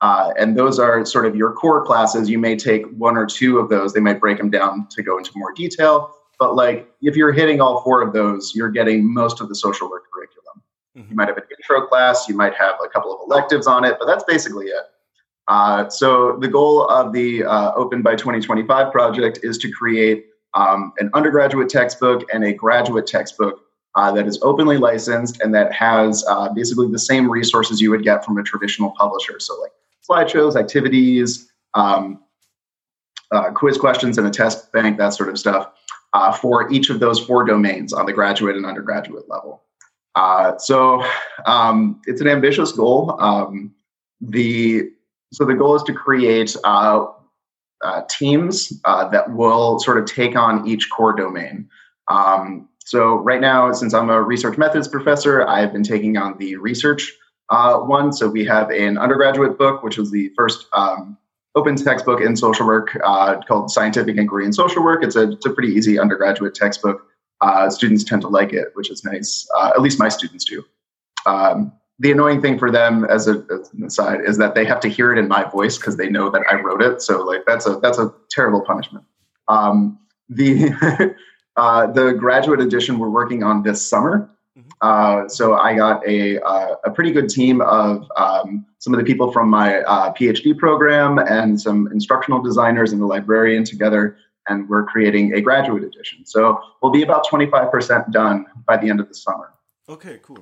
Uh, 0.00 0.32
and 0.38 0.56
those 0.56 0.78
are 0.78 1.04
sort 1.04 1.26
of 1.26 1.36
your 1.36 1.52
core 1.52 1.84
classes. 1.84 2.30
You 2.30 2.38
may 2.38 2.56
take 2.56 2.86
one 2.96 3.16
or 3.16 3.26
two 3.26 3.58
of 3.58 3.68
those. 3.68 3.92
They 3.92 4.00
might 4.00 4.18
break 4.18 4.38
them 4.38 4.50
down 4.50 4.88
to 4.92 5.02
go 5.02 5.18
into 5.18 5.30
more 5.36 5.52
detail. 5.52 6.14
But 6.38 6.56
like 6.56 6.90
if 7.02 7.16
you're 7.16 7.32
hitting 7.32 7.60
all 7.60 7.82
four 7.82 8.00
of 8.00 8.14
those, 8.14 8.54
you're 8.54 8.70
getting 8.70 9.12
most 9.12 9.42
of 9.42 9.48
the 9.48 9.54
social 9.54 9.90
work 9.90 10.04
curriculum. 10.12 10.62
Mm-hmm. 10.96 11.10
You 11.10 11.16
might 11.16 11.28
have 11.28 11.36
an 11.36 11.44
intro 11.50 11.86
class. 11.86 12.28
You 12.28 12.34
might 12.34 12.54
have 12.54 12.76
a 12.82 12.88
couple 12.88 13.12
of 13.12 13.20
electives 13.26 13.66
on 13.66 13.84
it, 13.84 13.96
but 13.98 14.06
that's 14.06 14.24
basically 14.24 14.66
it. 14.66 14.84
Uh, 15.48 15.88
so 15.90 16.38
the 16.40 16.48
goal 16.48 16.86
of 16.88 17.12
the 17.12 17.44
uh, 17.44 17.72
Open 17.74 18.00
by 18.00 18.12
2025 18.12 18.90
project 18.90 19.40
is 19.42 19.58
to 19.58 19.70
create 19.70 20.26
um, 20.54 20.92
an 20.98 21.10
undergraduate 21.14 21.68
textbook 21.68 22.24
and 22.32 22.44
a 22.44 22.52
graduate 22.52 23.06
textbook 23.06 23.60
uh, 23.96 24.12
that 24.12 24.26
is 24.26 24.38
openly 24.42 24.78
licensed 24.78 25.40
and 25.40 25.54
that 25.54 25.72
has 25.72 26.24
uh, 26.28 26.52
basically 26.52 26.90
the 26.90 26.98
same 26.98 27.30
resources 27.30 27.80
you 27.80 27.90
would 27.90 28.04
get 28.04 28.24
from 28.24 28.38
a 28.38 28.42
traditional 28.42 28.92
publisher. 28.92 29.40
So 29.40 29.60
like 29.60 29.72
slideshows, 30.08 30.56
activities, 30.56 31.50
um, 31.74 32.22
uh, 33.32 33.50
quiz 33.50 33.78
questions, 33.78 34.18
and 34.18 34.26
a 34.26 34.30
test 34.30 34.72
bank, 34.72 34.98
that 34.98 35.10
sort 35.10 35.28
of 35.28 35.38
stuff, 35.38 35.70
uh, 36.12 36.32
for 36.32 36.70
each 36.72 36.90
of 36.90 37.00
those 37.00 37.20
four 37.20 37.44
domains 37.44 37.92
on 37.92 38.06
the 38.06 38.12
graduate 38.12 38.56
and 38.56 38.66
undergraduate 38.66 39.28
level. 39.28 39.62
Uh, 40.16 40.58
so 40.58 41.04
um, 41.46 42.00
it's 42.06 42.20
an 42.20 42.26
ambitious 42.26 42.72
goal. 42.72 43.16
Um, 43.20 43.72
the 44.20 44.90
so 45.32 45.44
the 45.44 45.54
goal 45.54 45.76
is 45.76 45.82
to 45.84 45.92
create 45.92 46.56
uh, 47.82 48.02
teams 48.08 48.72
uh, 48.84 49.08
that 49.08 49.34
will 49.34 49.78
sort 49.78 49.98
of 49.98 50.04
take 50.04 50.36
on 50.36 50.66
each 50.66 50.90
core 50.90 51.14
domain. 51.14 51.68
Um, 52.08 52.68
so 52.84 53.14
right 53.16 53.40
now, 53.40 53.72
since 53.72 53.94
I'm 53.94 54.10
a 54.10 54.20
research 54.20 54.58
methods 54.58 54.88
professor, 54.88 55.46
I've 55.46 55.72
been 55.72 55.82
taking 55.82 56.16
on 56.16 56.36
the 56.38 56.56
research 56.56 57.12
uh, 57.50 57.78
one. 57.78 58.12
So 58.12 58.28
we 58.28 58.44
have 58.46 58.70
an 58.70 58.98
undergraduate 58.98 59.58
book, 59.58 59.82
which 59.82 59.96
was 59.96 60.10
the 60.10 60.30
first 60.36 60.66
um, 60.72 61.16
open 61.54 61.76
textbook 61.76 62.20
in 62.20 62.36
social 62.36 62.66
work 62.66 62.96
uh, 63.04 63.40
called 63.42 63.70
Scientific 63.70 64.16
Inquiry 64.16 64.44
in 64.44 64.52
Social 64.52 64.82
Work. 64.82 65.04
It's 65.04 65.16
a, 65.16 65.32
it's 65.32 65.46
a 65.46 65.50
pretty 65.50 65.72
easy 65.72 65.98
undergraduate 65.98 66.54
textbook. 66.54 67.06
Uh, 67.40 67.70
students 67.70 68.04
tend 68.04 68.22
to 68.22 68.28
like 68.28 68.52
it, 68.52 68.68
which 68.74 68.90
is 68.90 69.04
nice. 69.04 69.48
Uh, 69.56 69.72
at 69.74 69.80
least 69.80 69.98
my 69.98 70.08
students 70.08 70.44
do. 70.44 70.64
Um, 71.26 71.72
the 72.00 72.10
annoying 72.10 72.42
thing 72.42 72.58
for 72.58 72.70
them, 72.70 73.04
as, 73.04 73.28
a, 73.28 73.44
as 73.52 73.72
an 73.72 73.84
aside, 73.84 74.20
is 74.26 74.36
that 74.38 74.54
they 74.54 74.64
have 74.64 74.80
to 74.80 74.88
hear 74.88 75.12
it 75.12 75.18
in 75.18 75.28
my 75.28 75.44
voice 75.44 75.76
because 75.76 75.96
they 75.96 76.08
know 76.08 76.30
that 76.30 76.42
I 76.50 76.60
wrote 76.60 76.82
it. 76.82 77.00
So 77.02 77.22
like 77.22 77.42
that's 77.46 77.66
a 77.66 77.76
that's 77.76 77.98
a 77.98 78.12
terrible 78.30 78.62
punishment. 78.62 79.04
Um, 79.48 79.98
the 80.28 81.14
uh, 81.56 81.86
the 81.86 82.12
graduate 82.12 82.60
edition 82.60 82.98
we're 82.98 83.10
working 83.10 83.42
on 83.42 83.62
this 83.62 83.88
summer 83.88 84.30
uh, 84.80 85.28
so 85.28 85.54
I 85.54 85.74
got 85.74 86.06
a, 86.06 86.40
uh, 86.40 86.76
a 86.84 86.90
pretty 86.90 87.12
good 87.12 87.28
team 87.28 87.60
of 87.60 88.06
um, 88.16 88.66
some 88.78 88.94
of 88.94 88.98
the 88.98 89.04
people 89.04 89.30
from 89.30 89.48
my 89.48 89.80
uh, 89.82 90.12
PhD 90.12 90.56
program 90.56 91.18
and 91.18 91.60
some 91.60 91.88
instructional 91.92 92.42
designers 92.42 92.92
and 92.92 93.02
a 93.02 93.06
librarian 93.06 93.64
together, 93.64 94.16
and 94.48 94.68
we're 94.68 94.84
creating 94.84 95.34
a 95.34 95.40
graduate 95.40 95.84
edition. 95.84 96.24
So 96.24 96.60
we'll 96.82 96.92
be 96.92 97.02
about 97.02 97.26
25% 97.26 98.10
done 98.10 98.46
by 98.66 98.76
the 98.76 98.88
end 98.88 99.00
of 99.00 99.08
the 99.08 99.14
summer. 99.14 99.52
Okay, 99.88 100.18
cool. 100.22 100.38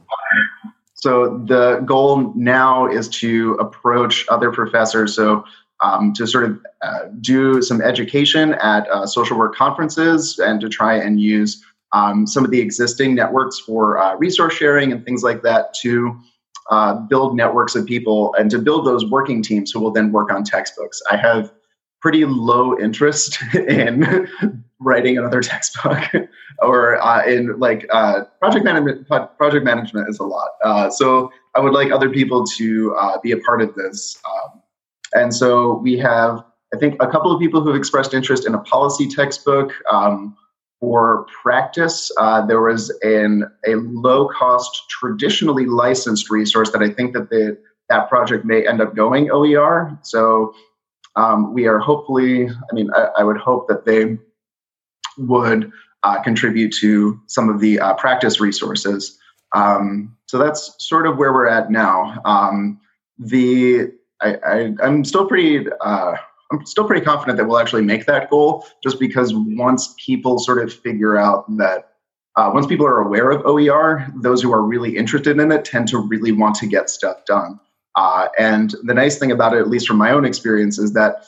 So 1.01 1.39
the 1.47 1.81
goal 1.85 2.33
now 2.35 2.89
is 2.89 3.09
to 3.21 3.55
approach 3.55 4.27
other 4.29 4.51
professors. 4.51 5.15
So 5.15 5.45
um, 5.81 6.13
to 6.15 6.27
sort 6.27 6.45
of 6.45 6.59
uh, 6.83 6.99
do 7.21 7.63
some 7.63 7.81
education 7.81 8.55
at 8.55 8.89
uh, 8.89 9.07
social 9.07 9.39
work 9.39 9.55
conferences 9.55 10.39
and 10.41 10.61
to 10.61 10.69
try 10.69 10.95
and 10.95 11.21
use 11.21 11.65
um, 11.93 12.27
some 12.27 12.45
of 12.45 12.51
the 12.51 12.61
existing 12.61 13.15
networks 13.15 13.61
for 13.61 13.99
uh, 13.99 14.17
resource 14.17 14.55
sharing 14.55 14.93
and 14.93 15.05
things 15.05 15.23
like 15.23 15.43
that 15.43 15.73
to 15.75 16.19
uh, 16.71 16.95
build 16.95 17.37
networks 17.37 17.77
of 17.77 17.87
people 17.87 18.35
and 18.35 18.51
to 18.51 18.59
build 18.59 18.85
those 18.85 19.09
working 19.09 19.43
teams 19.43 19.71
who 19.71 19.81
will 19.81 19.93
then 19.93 20.11
work 20.11 20.33
on 20.33 20.43
textbooks. 20.43 21.01
I 21.11 21.17
have 21.17 21.53
pretty 22.01 22.25
low 22.25 22.79
interest 22.79 23.39
in 23.55 24.63
writing 24.81 25.17
another 25.17 25.41
textbook 25.41 26.03
or 26.61 27.01
uh, 27.03 27.25
in 27.25 27.59
like 27.59 27.87
uh, 27.93 28.25
project 28.41 28.65
management 28.65 29.07
project 29.07 29.65
management 29.65 30.09
is 30.09 30.19
a 30.19 30.25
lot 30.25 30.51
uh, 30.65 30.91
so 30.91 31.31
i 31.55 31.61
would 31.61 31.73
like 31.73 31.91
other 31.91 32.11
people 32.11 32.45
to 32.45 32.95
uh, 32.97 33.19
be 33.21 33.33
a 33.33 33.39
part 33.39 33.63
of 33.63 33.75
this 33.75 34.21
um, 34.29 34.63
and 35.15 35.35
so 35.35 35.75
we 35.79 35.97
have 35.99 36.45
i 36.75 36.77
think 36.79 36.97
a 37.01 37.07
couple 37.07 37.33
of 37.33 37.41
people 37.41 37.61
who 37.61 37.69
have 37.69 37.77
expressed 37.77 38.15
interest 38.15 38.47
in 38.47 38.55
a 38.55 38.59
policy 38.61 39.09
textbook 39.09 39.73
um, 39.91 40.37
for 40.81 41.27
practice, 41.43 42.11
uh, 42.19 42.45
there 42.47 42.61
was 42.61 42.91
an 43.03 43.45
a 43.67 43.75
low 43.77 44.29
cost, 44.29 44.89
traditionally 44.89 45.67
licensed 45.67 46.31
resource 46.31 46.71
that 46.71 46.83
I 46.83 46.91
think 46.91 47.15
that 47.15 47.31
the 47.31 47.59
that 47.89 48.09
project 48.09 48.45
may 48.45 48.67
end 48.67 48.81
up 48.81 48.95
going 48.95 49.31
OER. 49.31 49.99
So 50.03 50.55
um, 51.17 51.55
we 51.55 51.67
are 51.67 51.79
hopefully, 51.79 52.49
I 52.49 52.75
mean, 52.75 52.91
I, 52.95 53.09
I 53.19 53.25
would 53.25 53.39
hope 53.39 53.67
that 53.69 53.87
they 53.87 54.19
would 55.17 55.73
uh, 56.03 56.21
contribute 56.23 56.73
to 56.81 57.21
some 57.27 57.49
of 57.49 57.61
the 57.61 57.81
uh, 57.81 57.95
practice 57.95 58.41
resources. 58.41 59.19
Um, 59.55 60.17
so 60.27 60.39
that's 60.39 60.75
sort 60.79 61.07
of 61.07 61.17
where 61.17 61.33
we're 61.33 61.49
at 61.49 61.71
now. 61.71 62.21
Um, 62.25 62.81
the 63.19 63.93
I, 64.21 64.75
am 64.83 65.05
still 65.05 65.27
pretty 65.27 65.67
uh, 65.81 66.17
I'm 66.51 66.65
still 66.67 66.87
pretty 66.87 67.05
confident 67.05 67.37
that 67.39 67.47
we'll 67.47 67.59
actually 67.59 67.83
make 67.83 68.07
that 68.07 68.31
goal 68.31 68.67
just 68.83 68.99
because 68.99 69.33
once 69.35 69.95
people 70.05 70.39
sort 70.39 70.63
of 70.63 70.73
figure 70.73 71.17
out 71.17 71.45
that 71.59 71.93
uh, 72.37 72.51
once 72.55 72.67
people 72.67 72.87
are 72.87 73.01
aware 73.01 73.31
of 73.31 73.45
OER, 73.45 74.07
those 74.17 74.41
who 74.41 74.53
are 74.53 74.63
really 74.63 74.97
interested 74.97 75.39
in 75.39 75.51
it 75.51 75.65
tend 75.65 75.89
to 75.89 75.99
really 75.99 76.33
want 76.33 76.55
to 76.57 76.67
get 76.67 76.89
stuff 76.89 77.25
done. 77.27 77.59
Uh, 77.97 78.29
and 78.39 78.77
the 78.85 78.95
nice 78.95 79.19
thing 79.19 79.33
about 79.33 79.55
it, 79.55 79.59
at 79.59 79.69
least 79.69 79.89
from 79.89 79.97
my 79.97 80.13
own 80.13 80.25
experience, 80.25 80.79
is 80.79 80.93
that 80.93 81.25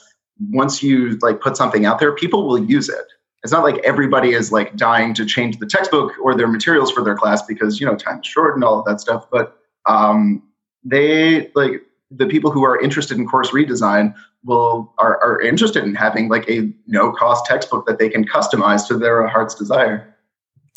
once 0.50 0.82
you 0.82 1.18
like 1.20 1.40
put 1.40 1.56
something 1.56 1.84
out 1.84 1.98
there, 1.98 2.14
people 2.14 2.46
will 2.46 2.62
use 2.62 2.88
it. 2.88 3.06
It's 3.42 3.52
not 3.52 3.62
like 3.62 3.78
everybody 3.78 4.32
is 4.32 4.52
like 4.52 4.76
dying 4.76 5.14
to 5.14 5.24
change 5.24 5.58
the 5.58 5.66
textbook 5.66 6.12
or 6.20 6.34
their 6.34 6.48
materials 6.48 6.90
for 6.90 7.02
their 7.02 7.16
class 7.16 7.42
because 7.42 7.80
you 7.80 7.86
know 7.86 7.96
time 7.96 8.20
is 8.20 8.26
short 8.26 8.54
and 8.54 8.62
all 8.64 8.78
of 8.78 8.84
that 8.84 9.00
stuff. 9.00 9.26
But 9.30 9.56
um, 9.86 10.42
they 10.84 11.50
like 11.54 11.82
the 12.10 12.26
people 12.26 12.50
who 12.50 12.64
are 12.64 12.80
interested 12.80 13.18
in 13.18 13.26
course 13.26 13.50
redesign 13.50 14.14
will 14.44 14.92
are, 14.98 15.22
are 15.22 15.40
interested 15.40 15.84
in 15.84 15.94
having 15.94 16.28
like 16.28 16.48
a 16.48 16.72
no 16.86 17.12
cost 17.12 17.46
textbook 17.46 17.86
that 17.86 17.98
they 17.98 18.08
can 18.08 18.24
customize 18.26 18.86
to 18.88 18.96
their 18.96 19.26
heart's 19.26 19.54
desire 19.54 20.14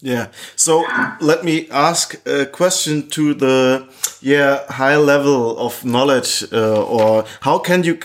yeah 0.02 0.28
so 0.56 0.86
let 1.22 1.44
me 1.44 1.70
ask 1.70 2.16
a 2.28 2.46
question 2.46 3.10
to 3.10 3.34
the 3.34 3.88
yeah 4.22 4.64
high 4.70 4.98
level 4.98 5.58
of 5.58 5.86
knowledge 5.86 6.44
uh, 6.52 6.84
or 6.84 7.26
how 7.42 7.58
can 7.58 7.84
you 7.84 7.98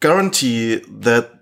guarantee 0.00 0.76
that 0.88 1.35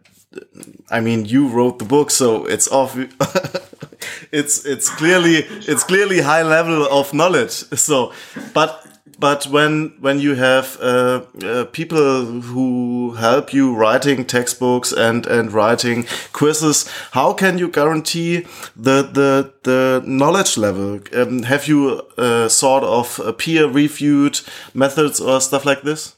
i 0.90 1.00
mean 1.00 1.24
you 1.24 1.48
wrote 1.48 1.78
the 1.78 1.84
book 1.84 2.10
so 2.10 2.44
it's 2.44 2.68
off 2.68 2.96
it's 4.32 4.64
it's 4.64 4.88
clearly 4.90 5.36
it's 5.68 5.84
clearly 5.84 6.20
high 6.20 6.42
level 6.42 6.86
of 6.90 7.12
knowledge 7.12 7.50
so 7.74 8.12
but 8.52 8.84
but 9.18 9.46
when 9.46 9.94
when 10.00 10.18
you 10.20 10.34
have 10.34 10.76
uh, 10.80 11.22
uh, 11.44 11.64
people 11.66 12.24
who 12.42 13.12
help 13.12 13.52
you 13.52 13.74
writing 13.74 14.24
textbooks 14.24 14.92
and 14.92 15.26
and 15.26 15.52
writing 15.52 16.06
quizzes, 16.32 16.88
how 17.12 17.32
can 17.32 17.58
you 17.58 17.68
guarantee 17.68 18.46
the 18.76 19.02
the 19.02 19.52
the 19.62 20.02
knowledge 20.06 20.56
level? 20.58 21.00
Um, 21.12 21.42
have 21.44 21.68
you 21.68 22.02
uh, 22.18 22.48
sort 22.48 22.84
of 22.84 23.38
peer 23.38 23.68
reviewed 23.68 24.40
methods 24.74 25.20
or 25.20 25.40
stuff 25.40 25.64
like 25.64 25.82
this? 25.82 26.16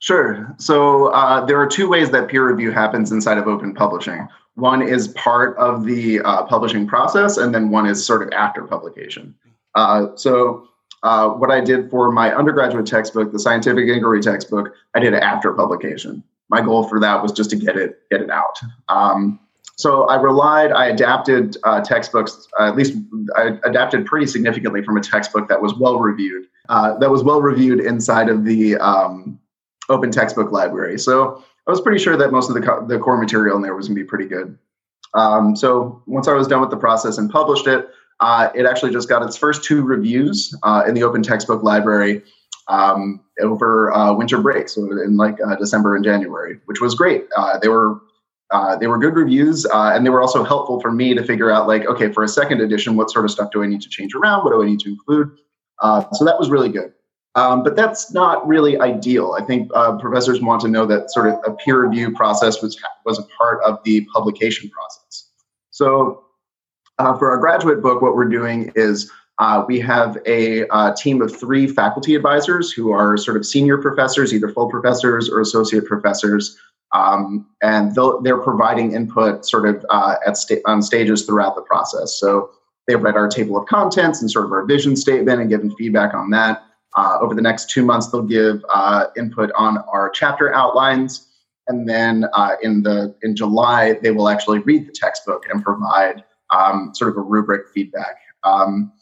Sure. 0.00 0.54
So 0.58 1.06
uh, 1.08 1.44
there 1.44 1.60
are 1.60 1.66
two 1.66 1.88
ways 1.88 2.10
that 2.10 2.28
peer 2.28 2.48
review 2.48 2.70
happens 2.70 3.10
inside 3.10 3.38
of 3.38 3.48
open 3.48 3.74
publishing. 3.74 4.28
One 4.54 4.82
is 4.82 5.08
part 5.08 5.56
of 5.56 5.84
the 5.84 6.20
uh, 6.20 6.44
publishing 6.44 6.86
process, 6.86 7.36
and 7.36 7.54
then 7.54 7.70
one 7.70 7.86
is 7.86 8.04
sort 8.04 8.22
of 8.22 8.30
after 8.32 8.64
publication. 8.64 9.34
Uh, 9.74 10.08
so 10.16 10.68
uh, 11.02 11.28
what 11.30 11.50
I 11.50 11.60
did 11.60 11.90
for 11.90 12.10
my 12.10 12.34
undergraduate 12.34 12.86
textbook, 12.86 13.32
the 13.32 13.38
scientific 13.38 13.88
inquiry 13.88 14.20
textbook, 14.20 14.72
I 14.94 15.00
did 15.00 15.14
it 15.14 15.22
after 15.22 15.52
publication. 15.52 16.22
My 16.48 16.60
goal 16.60 16.88
for 16.88 16.98
that 17.00 17.22
was 17.22 17.32
just 17.32 17.50
to 17.50 17.56
get 17.56 17.76
it 17.76 18.00
get 18.10 18.20
it 18.20 18.30
out. 18.30 18.58
Um, 18.88 19.38
so 19.76 20.04
I 20.08 20.20
relied, 20.20 20.72
I 20.72 20.86
adapted 20.86 21.56
uh, 21.62 21.80
textbooks, 21.82 22.48
uh, 22.58 22.66
at 22.66 22.74
least 22.74 22.94
I 23.36 23.58
adapted 23.62 24.06
pretty 24.06 24.26
significantly 24.26 24.82
from 24.82 24.96
a 24.96 25.00
textbook 25.00 25.48
that 25.48 25.62
was 25.62 25.72
well 25.74 26.00
reviewed, 26.00 26.46
that 26.68 27.08
was 27.10 27.22
well 27.22 27.40
reviewed 27.40 27.78
inside 27.78 28.28
of 28.28 28.44
the 28.44 28.76
um, 28.78 29.38
open 29.88 30.10
textbook 30.10 30.52
library. 30.52 30.98
So 30.98 31.42
I 31.66 31.70
was 31.70 31.80
pretty 31.80 31.98
sure 31.98 32.16
that 32.16 32.32
most 32.32 32.48
of 32.48 32.54
the, 32.54 32.60
co- 32.60 32.86
the 32.86 32.98
core 32.98 33.18
material 33.18 33.56
in 33.56 33.62
there 33.62 33.74
was 33.74 33.88
going 33.88 33.96
to 33.96 34.02
be 34.02 34.08
pretty 34.08 34.26
good. 34.26 34.58
Um, 35.14 35.56
so 35.56 36.02
once 36.06 36.28
I 36.28 36.34
was 36.34 36.46
done 36.46 36.60
with 36.60 36.70
the 36.70 36.76
process 36.76 37.18
and 37.18 37.30
published 37.30 37.66
it, 37.66 37.88
uh, 38.20 38.50
it 38.54 38.66
actually 38.66 38.92
just 38.92 39.08
got 39.08 39.22
its 39.22 39.36
first 39.36 39.64
two 39.64 39.82
reviews 39.82 40.54
uh, 40.62 40.82
in 40.86 40.94
the 40.94 41.02
open 41.02 41.22
textbook 41.22 41.62
library 41.62 42.22
um, 42.66 43.20
over 43.40 43.92
uh, 43.94 44.12
winter 44.12 44.38
break, 44.38 44.68
so 44.68 44.82
in 44.82 45.16
like 45.16 45.38
uh, 45.40 45.56
December 45.56 45.94
and 45.94 46.04
January, 46.04 46.58
which 46.66 46.80
was 46.80 46.94
great. 46.94 47.26
Uh, 47.36 47.58
they 47.58 47.68
were 47.68 48.00
uh, 48.50 48.76
they 48.76 48.86
were 48.86 48.98
good 48.98 49.14
reviews, 49.14 49.66
and 49.72 50.04
they 50.04 50.10
were 50.10 50.20
also 50.20 50.42
helpful 50.42 50.80
for 50.80 50.90
me 50.90 51.14
to 51.14 51.22
figure 51.22 51.50
out, 51.50 51.66
like, 51.66 51.86
okay, 51.86 52.10
for 52.10 52.24
a 52.24 52.28
second 52.28 52.60
edition, 52.60 52.96
what 52.96 53.10
sort 53.10 53.24
of 53.26 53.30
stuff 53.30 53.50
do 53.50 53.62
I 53.62 53.66
need 53.66 53.82
to 53.82 53.90
change 53.90 54.14
around? 54.14 54.42
What 54.42 54.52
do 54.52 54.62
I 54.62 54.66
need 54.66 54.80
to 54.80 54.88
include? 54.88 55.38
So 55.82 56.24
that 56.24 56.38
was 56.38 56.48
really 56.48 56.70
good. 56.70 56.92
Um, 57.34 57.62
but 57.62 57.76
that's 57.76 58.12
not 58.12 58.46
really 58.46 58.78
ideal. 58.80 59.36
I 59.38 59.44
think 59.44 59.70
uh, 59.74 59.96
professors 59.98 60.40
want 60.40 60.60
to 60.62 60.68
know 60.68 60.86
that 60.86 61.10
sort 61.10 61.28
of 61.28 61.38
a 61.46 61.52
peer 61.52 61.84
review 61.84 62.10
process 62.12 62.62
was 62.62 62.80
was 63.04 63.18
a 63.18 63.22
part 63.36 63.62
of 63.64 63.78
the 63.84 64.06
publication 64.12 64.70
process. 64.70 65.30
So 65.70 66.24
uh, 66.98 67.16
for 67.16 67.30
our 67.30 67.38
graduate 67.38 67.82
book, 67.82 68.02
what 68.02 68.16
we're 68.16 68.28
doing 68.28 68.72
is 68.74 69.10
uh, 69.38 69.64
we 69.68 69.78
have 69.78 70.18
a 70.26 70.66
uh, 70.68 70.94
team 70.94 71.22
of 71.22 71.34
three 71.34 71.68
faculty 71.68 72.16
advisors 72.16 72.72
who 72.72 72.90
are 72.90 73.16
sort 73.16 73.36
of 73.36 73.46
senior 73.46 73.78
professors, 73.78 74.34
either 74.34 74.48
full 74.48 74.68
professors 74.68 75.30
or 75.30 75.40
associate 75.40 75.84
professors, 75.84 76.58
um, 76.92 77.46
and 77.62 77.94
they're 78.22 78.38
providing 78.38 78.94
input 78.94 79.46
sort 79.46 79.68
of 79.68 79.84
uh, 79.90 80.16
at 80.26 80.36
sta- 80.36 80.62
on 80.66 80.82
stages 80.82 81.24
throughout 81.24 81.54
the 81.54 81.62
process. 81.62 82.18
So 82.18 82.50
they've 82.86 83.00
read 83.00 83.14
our 83.14 83.28
table 83.28 83.56
of 83.56 83.68
contents 83.68 84.20
and 84.20 84.30
sort 84.30 84.46
of 84.46 84.52
our 84.52 84.64
vision 84.64 84.96
statement 84.96 85.40
and 85.40 85.48
given 85.48 85.74
feedback 85.76 86.14
on 86.14 86.30
that. 86.30 86.64
Uh, 86.96 87.18
over 87.20 87.34
the 87.34 87.42
next 87.42 87.70
two 87.70 87.84
months, 87.84 88.10
they'll 88.10 88.22
give 88.22 88.64
uh, 88.72 89.06
input 89.16 89.50
on 89.56 89.78
our 89.92 90.10
chapter 90.10 90.52
outlines, 90.54 91.28
and 91.68 91.88
then 91.88 92.24
uh, 92.32 92.56
in 92.62 92.82
the 92.82 93.14
in 93.22 93.36
July, 93.36 93.98
they 94.02 94.10
will 94.10 94.28
actually 94.28 94.58
read 94.60 94.88
the 94.88 94.92
textbook 94.92 95.44
and 95.50 95.62
provide 95.62 96.24
um, 96.50 96.92
sort 96.94 97.10
of 97.10 97.16
a 97.16 97.20
rubric 97.20 97.68
feedback. 97.74 98.16
Um, 98.44 98.92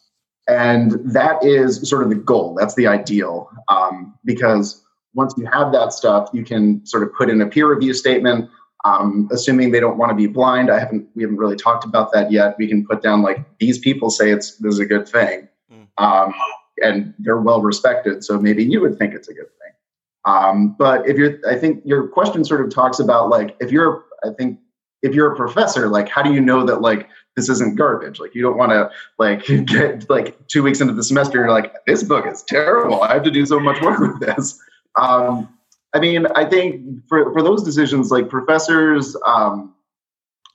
and 0.49 0.93
that 1.12 1.45
is 1.45 1.88
sort 1.88 2.02
of 2.02 2.09
the 2.09 2.16
goal. 2.16 2.55
That's 2.55 2.75
the 2.75 2.87
ideal. 2.87 3.50
Um, 3.69 4.14
because 4.25 4.83
once 5.14 5.35
you 5.37 5.47
have 5.47 5.73
that 5.73 5.93
stuff, 5.93 6.28
you 6.33 6.45
can 6.45 6.85
sort 6.87 7.02
of 7.02 7.12
put 7.14 7.31
in 7.31 7.40
a 7.40 7.47
peer 7.47 7.73
review 7.73 7.95
statement. 7.95 8.49
Um, 8.85 9.28
assuming 9.33 9.73
they 9.73 9.81
don't 9.81 9.99
want 9.99 10.11
to 10.11 10.14
be 10.14 10.28
blind, 10.28 10.71
I 10.71 10.78
haven't. 10.78 11.09
We 11.16 11.23
haven't 11.23 11.38
really 11.38 11.57
talked 11.57 11.85
about 11.85 12.12
that 12.12 12.31
yet. 12.31 12.57
We 12.59 12.69
can 12.69 12.87
put 12.87 13.02
down 13.02 13.23
like 13.23 13.45
these 13.59 13.78
people 13.78 14.11
say 14.11 14.31
it's 14.31 14.57
this 14.59 14.75
is 14.75 14.78
a 14.78 14.87
good 14.87 15.09
thing, 15.09 15.49
mm. 15.73 15.87
And 16.78 17.14
they're 17.18 17.40
well 17.40 17.61
respected. 17.61 18.25
So 18.25 18.38
maybe 18.38 18.64
you 18.64 18.80
would 18.80 18.99
think 18.99 19.14
it's 19.14 19.28
a 19.28 19.35
good 19.35 19.49
thing. 19.49 19.73
Um, 20.25 20.75
but 20.78 21.09
if 21.09 21.16
you're, 21.16 21.38
I 21.49 21.56
think 21.56 21.83
your 21.85 22.09
question 22.09 22.45
sort 22.45 22.61
of 22.61 22.75
talks 22.75 22.99
about 22.99 23.28
like 23.28 23.56
if 23.61 23.71
you're, 23.71 24.04
I 24.25 24.30
think 24.37 24.59
if 25.02 25.14
you're 25.14 25.33
a 25.33 25.37
professor, 25.37 25.88
like 25.88 26.09
how 26.09 26.23
do 26.23 26.33
you 26.33 26.40
know 26.40 26.64
that 26.66 26.80
like 26.80 27.09
this 27.37 27.49
isn't 27.49 27.76
garbage. 27.76 28.18
Like 28.18 28.35
you 28.35 28.42
don't 28.42 28.56
want 28.56 28.73
to 28.73 28.90
like 29.18 29.45
get 29.66 30.09
like 30.11 30.47
two 30.49 30.62
weeks 30.62 30.80
into 30.80 30.95
the 30.95 31.04
semester, 31.04 31.38
you're 31.38 31.50
like, 31.50 31.75
this 31.87 32.02
book 32.02 32.26
is 32.26 32.42
terrible. 32.42 33.02
I 33.02 33.14
have 33.14 33.23
to 33.25 33.30
do 33.30 33.47
so 33.47 33.61
much 33.61 33.80
work 33.83 34.00
with 34.00 34.21
this. 34.21 34.59
Um, 34.97 35.49
I 35.95 36.00
mean, 36.00 36.26
I 36.35 36.45
think 36.45 37.06
for, 37.09 37.33
for 37.33 37.42
those 37.42 37.62
decisions, 37.62 38.11
like 38.11 38.28
professors, 38.28 39.16
um, 39.26 39.75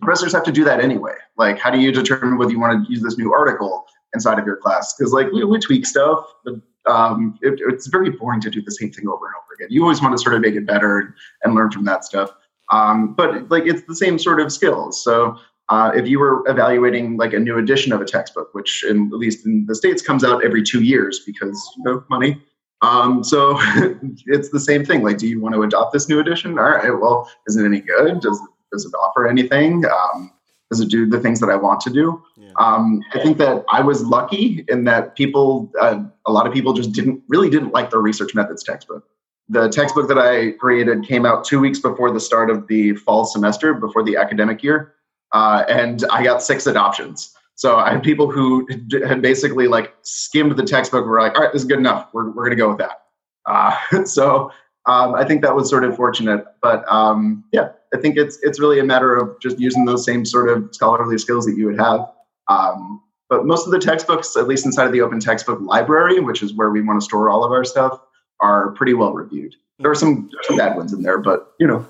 professors 0.02 0.34
have 0.34 0.44
to 0.44 0.52
do 0.52 0.64
that 0.66 0.80
anyway. 0.80 1.14
Like, 1.38 1.60
how 1.60 1.70
do 1.72 1.80
you 1.80 1.92
determine 1.92 2.38
whether 2.38 2.52
you 2.52 2.60
want 2.60 2.86
to 2.86 2.92
use 2.92 3.02
this 3.02 3.18
new 3.18 3.32
article 3.32 3.86
inside 4.14 4.40
of 4.40 4.46
your 4.46 4.58
class? 4.58 4.94
Because 4.94 5.14
like 5.14 5.32
we, 5.32 5.44
we 5.44 5.60
tweak 5.60 5.86
stuff, 5.86 6.26
but 6.44 6.56
um, 6.88 7.38
it, 7.42 7.60
it's 7.68 7.88
very 7.88 8.10
boring 8.10 8.42
to 8.42 8.50
do 8.50 8.62
the 8.62 8.72
same 8.72 8.92
thing 8.92 9.08
over 9.08 9.26
and 9.28 9.36
over 9.36 9.54
again. 9.56 9.68
You 9.70 9.84
always 9.84 10.02
want 10.02 10.18
to 10.18 10.22
sort 10.22 10.36
of 10.36 10.42
make 10.42 10.56
it 10.56 10.66
better 10.66 11.16
and 11.44 11.54
learn 11.54 11.72
from 11.72 11.86
that 11.86 12.04
stuff. 12.04 12.32
Um, 12.72 13.14
but 13.14 13.50
like 13.50 13.66
it's 13.66 13.84
the 13.84 13.96
same 13.96 14.18
sort 14.18 14.40
of 14.40 14.52
skills. 14.52 15.04
So 15.04 15.38
uh, 15.70 15.92
if 15.94 16.08
you 16.08 16.20
were 16.20 16.44
evaluating 16.48 17.18
like 17.18 17.34
a 17.34 17.40
new 17.40 17.58
edition 17.58 17.94
of 17.94 18.02
a 18.02 18.06
textbook, 18.06 18.54
which 18.54 18.84
in, 18.84 19.08
at 19.08 19.20
least 19.20 19.46
in 19.46 19.66
the 19.68 19.76
states 19.76 20.02
comes 20.02 20.24
out 20.24 20.44
every 20.44 20.64
two 20.64 20.82
years 20.82 21.22
because 21.26 21.72
you 21.78 21.84
know 21.84 22.04
money. 22.10 22.42
Um, 22.82 23.24
so 23.24 23.58
it's 24.26 24.50
the 24.50 24.60
same 24.60 24.84
thing. 24.84 25.04
Like, 25.04 25.18
do 25.18 25.28
you 25.28 25.40
want 25.40 25.54
to 25.56 25.64
adopt 25.64 25.94
this 25.94 26.10
new 26.10 26.20
edition? 26.20 26.58
All 26.58 26.66
right. 26.66 26.90
Well, 26.90 27.30
is 27.48 27.56
it 27.56 27.66
any 27.66 27.82
good? 27.82 28.22
Does 28.22 28.42
does 28.72 28.86
it 28.86 28.94
offer 28.96 29.28
anything? 29.28 29.86
Um, 29.86 30.32
does 30.70 30.80
it 30.80 30.90
do 30.90 31.06
the 31.06 31.20
things 31.20 31.40
that 31.42 31.50
I 31.50 31.56
want 31.56 31.82
to 31.82 31.90
do? 31.90 32.22
Um, 32.58 33.02
I 33.14 33.20
think 33.20 33.38
that 33.38 33.64
I 33.70 33.82
was 33.82 34.04
lucky 34.04 34.66
in 34.68 34.84
that 34.86 35.16
people, 35.16 35.72
uh, 35.80 36.04
a 36.26 36.32
lot 36.32 36.48
of 36.48 36.54
people 36.54 36.74
just 36.74 36.92
didn't 36.92 37.22
really 37.28 37.50
didn't 37.50 37.72
like 37.72 37.90
the 37.90 37.98
research 37.98 38.34
methods 38.36 38.64
textbook. 38.64 39.06
The 39.50 39.68
textbook 39.70 40.08
that 40.08 40.18
I 40.18 40.52
created 40.52 41.06
came 41.06 41.26
out 41.26 41.44
two 41.44 41.60
weeks 41.60 41.80
before 41.80 42.12
the 42.12 42.20
start 42.20 42.50
of 42.50 42.68
the 42.68 42.94
fall 42.96 43.26
semester, 43.26 43.74
before 43.74 44.04
the 44.04 44.16
academic 44.16 44.64
year 44.64 44.96
uh, 45.32 45.64
and 45.68 46.04
I 46.12 46.24
got 46.24 46.42
six 46.42 46.68
adoptions. 46.68 47.34
So 47.56 47.78
I 47.78 47.92
had 47.92 48.04
people 48.04 48.32
who 48.32 48.68
had 49.06 49.22
basically 49.22 49.68
like 49.68 49.94
skimmed 50.02 50.56
the 50.56 50.64
textbook. 50.64 51.06
Were 51.06 51.22
like, 51.22 51.36
all 51.36 51.44
right, 51.44 51.54
this 51.54 51.62
is 51.62 51.68
good 51.68 51.80
enough. 51.80 52.10
We're 52.14 52.32
we're 52.32 52.44
gonna 52.46 52.56
go 52.56 52.70
with 52.70 52.80
that. 52.80 53.04
Uh, 53.46 54.06
so 54.06 54.52
um, 54.88 55.14
I 55.14 55.24
think 55.26 55.42
that 55.44 55.56
was 55.56 55.70
sort 55.70 55.84
of 55.84 55.96
fortunate. 55.96 56.44
But 56.62 56.84
um, 56.92 57.44
yeah, 57.52 57.70
I 57.94 57.98
think 57.98 58.18
it's 58.18 58.40
it's 58.42 58.60
really 58.60 58.80
a 58.80 58.84
matter 58.84 59.16
of 59.16 59.40
just 59.42 59.60
using 59.60 59.86
those 59.86 60.06
same 60.06 60.26
sort 60.26 60.50
of 60.50 60.70
scholarly 60.74 61.18
skills 61.18 61.46
that 61.46 61.56
you 61.56 61.68
would 61.68 61.80
have. 61.80 62.12
Um, 62.48 63.02
but 63.30 63.46
most 63.46 63.66
of 63.66 63.72
the 63.72 63.80
textbooks, 63.80 64.36
at 64.36 64.48
least 64.48 64.66
inside 64.66 64.86
of 64.86 64.92
the 64.92 65.02
open 65.02 65.20
textbook 65.20 65.60
library, 65.62 66.20
which 66.20 66.44
is 66.44 66.54
where 66.54 66.70
we 66.70 66.82
want 66.82 67.00
to 67.00 67.06
store 67.06 67.30
all 67.30 67.44
of 67.44 67.52
our 67.52 67.64
stuff, 67.64 68.00
are 68.42 68.72
pretty 68.72 68.94
well 68.94 69.14
reviewed. 69.14 69.56
There 69.80 69.92
are 69.92 69.96
some, 69.96 70.30
some 70.44 70.58
bad 70.58 70.76
ones 70.76 70.94
in 70.94 71.02
there, 71.02 71.18
but 71.18 71.54
you 71.60 71.68
know. 71.68 71.86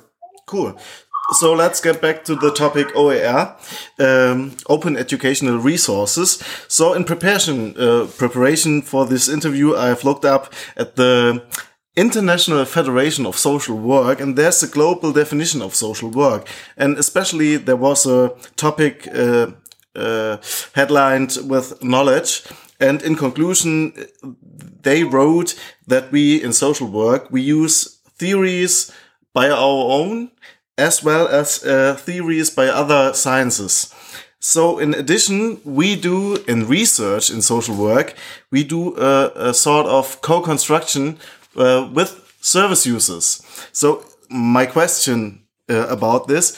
Cool 0.48 0.78
so 1.32 1.54
let's 1.54 1.80
get 1.80 2.02
back 2.02 2.24
to 2.26 2.36
the 2.36 2.52
topic 2.52 2.96
OER, 2.96 3.56
um, 4.00 4.52
open 4.68 4.98
educational 4.98 5.58
resources. 5.60 6.44
So 6.68 6.94
in 6.94 7.04
preparation, 7.04 7.76
uh, 7.78 8.08
preparation 8.18 8.82
for 8.82 9.06
this 9.06 9.30
interview, 9.30 9.76
I've 9.76 10.04
looked 10.04 10.26
up 10.26 10.54
at 10.76 10.96
the 10.96 11.44
International 11.96 12.66
Federation 12.66 13.26
of 13.26 13.38
Social 13.38 13.78
Work, 13.78 14.20
and 14.20 14.38
there's 14.38 14.64
a 14.64 14.68
global 14.68 15.12
definition 15.12 15.62
of 15.62 15.76
social 15.76 16.10
work. 16.10 16.48
And 16.78 16.98
especially 16.98 17.58
there 17.58 17.76
was 17.76 18.06
a 18.06 18.34
topic 18.56 19.08
uh, 19.14 19.48
uh, 19.96 20.38
headlined 20.74 21.38
with 21.44 21.84
knowledge. 21.84 22.44
And 22.80 23.02
in 23.04 23.16
conclusion, 23.16 23.94
they 24.82 25.04
wrote 25.04 25.56
that 25.88 26.12
we 26.12 26.42
in 26.44 26.54
social 26.54 26.88
work, 26.88 27.30
we 27.32 27.42
use 27.42 28.00
theories 28.18 28.92
by 29.34 29.50
our 29.50 29.86
own 29.92 30.32
as 30.78 31.04
well 31.04 31.28
as 31.28 31.64
uh, 31.64 31.96
theories 31.96 32.50
by 32.50 32.68
other 32.68 33.14
sciences. 33.14 33.94
So 34.40 34.80
in 34.80 34.96
addition, 34.96 35.62
we 35.64 35.96
do 35.96 36.38
in 36.48 36.68
research 36.68 37.30
in 37.30 37.42
social 37.42 37.76
work, 37.76 38.16
we 38.50 38.64
do 38.64 38.98
a, 38.98 39.32
a 39.36 39.54
sort 39.54 39.86
of 39.86 40.22
co-construction 40.22 41.20
uh, 41.56 41.88
with 41.94 42.34
service 42.42 42.88
users. 42.88 43.44
So 43.72 44.04
my 44.30 44.66
question 44.66 45.44
uh, 45.70 45.88
about 45.88 46.28
this, 46.28 46.58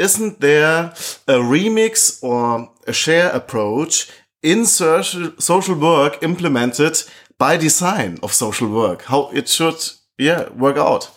isn't 0.00 0.40
there 0.40 0.94
a 1.28 1.38
remix 1.54 2.22
or 2.22 2.70
a 2.86 2.92
share 2.92 3.30
approach 3.30 4.10
in 4.42 4.64
social, 4.64 5.32
social 5.38 5.78
work 5.78 6.22
implemented 6.22 7.02
by 7.38 7.56
design 7.56 8.18
of 8.22 8.32
social 8.32 8.68
work? 8.68 9.02
How 9.02 9.30
it 9.30 9.48
should, 9.48 9.76
yeah, 10.18 10.48
work 10.50 10.78
out? 10.78 11.10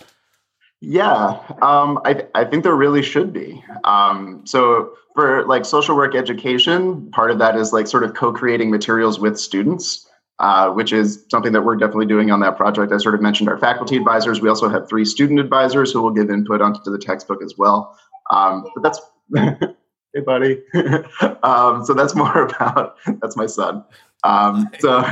Yeah, 0.82 1.40
um, 1.62 2.00
I, 2.04 2.28
I 2.36 2.44
think 2.44 2.64
there 2.64 2.76
really 2.76 3.02
should 3.02 3.32
be. 3.32 3.64
Um, 3.86 4.42
so 4.46 4.92
for 5.16 5.48
like 5.48 5.64
social 5.64 5.96
work 5.96 6.14
education, 6.14 7.10
part 7.12 7.32
of 7.32 7.40
that 7.40 7.56
is 7.56 7.72
like 7.72 7.88
sort 7.88 8.04
of 8.04 8.14
co-creating 8.16 8.70
materials 8.70 9.18
with 9.18 9.40
students, 9.40 10.06
uh, 10.40 10.72
which 10.72 10.92
is 10.92 11.24
something 11.32 11.54
that 11.54 11.62
we're 11.62 11.78
definitely 11.78 12.08
doing 12.08 12.32
on 12.32 12.42
that 12.42 12.58
project. 12.58 12.92
I 12.92 12.98
sort 12.98 13.16
of 13.16 13.22
mentioned 13.22 13.48
our 13.48 13.58
faculty 13.58 13.96
advisors. 13.96 14.42
We 14.42 14.50
also 14.50 14.68
have 14.68 14.90
three 14.90 15.06
student 15.06 15.40
advisors 15.40 15.94
who 15.94 16.02
will 16.02 16.12
give 16.12 16.30
input 16.30 16.62
onto 16.62 16.92
the 16.92 16.98
textbook 16.98 17.42
as 17.42 17.54
well. 17.58 17.98
Um, 18.34 18.66
but 18.76 18.84
that's 18.84 19.02
hey 20.14 20.22
buddy. 20.26 20.62
um, 21.44 21.86
so 21.86 21.94
that's 21.94 22.16
more 22.16 22.48
about 22.48 22.98
that's 23.22 23.36
my 23.36 23.46
son. 23.46 23.84
Um, 24.24 24.70
so 24.80 25.04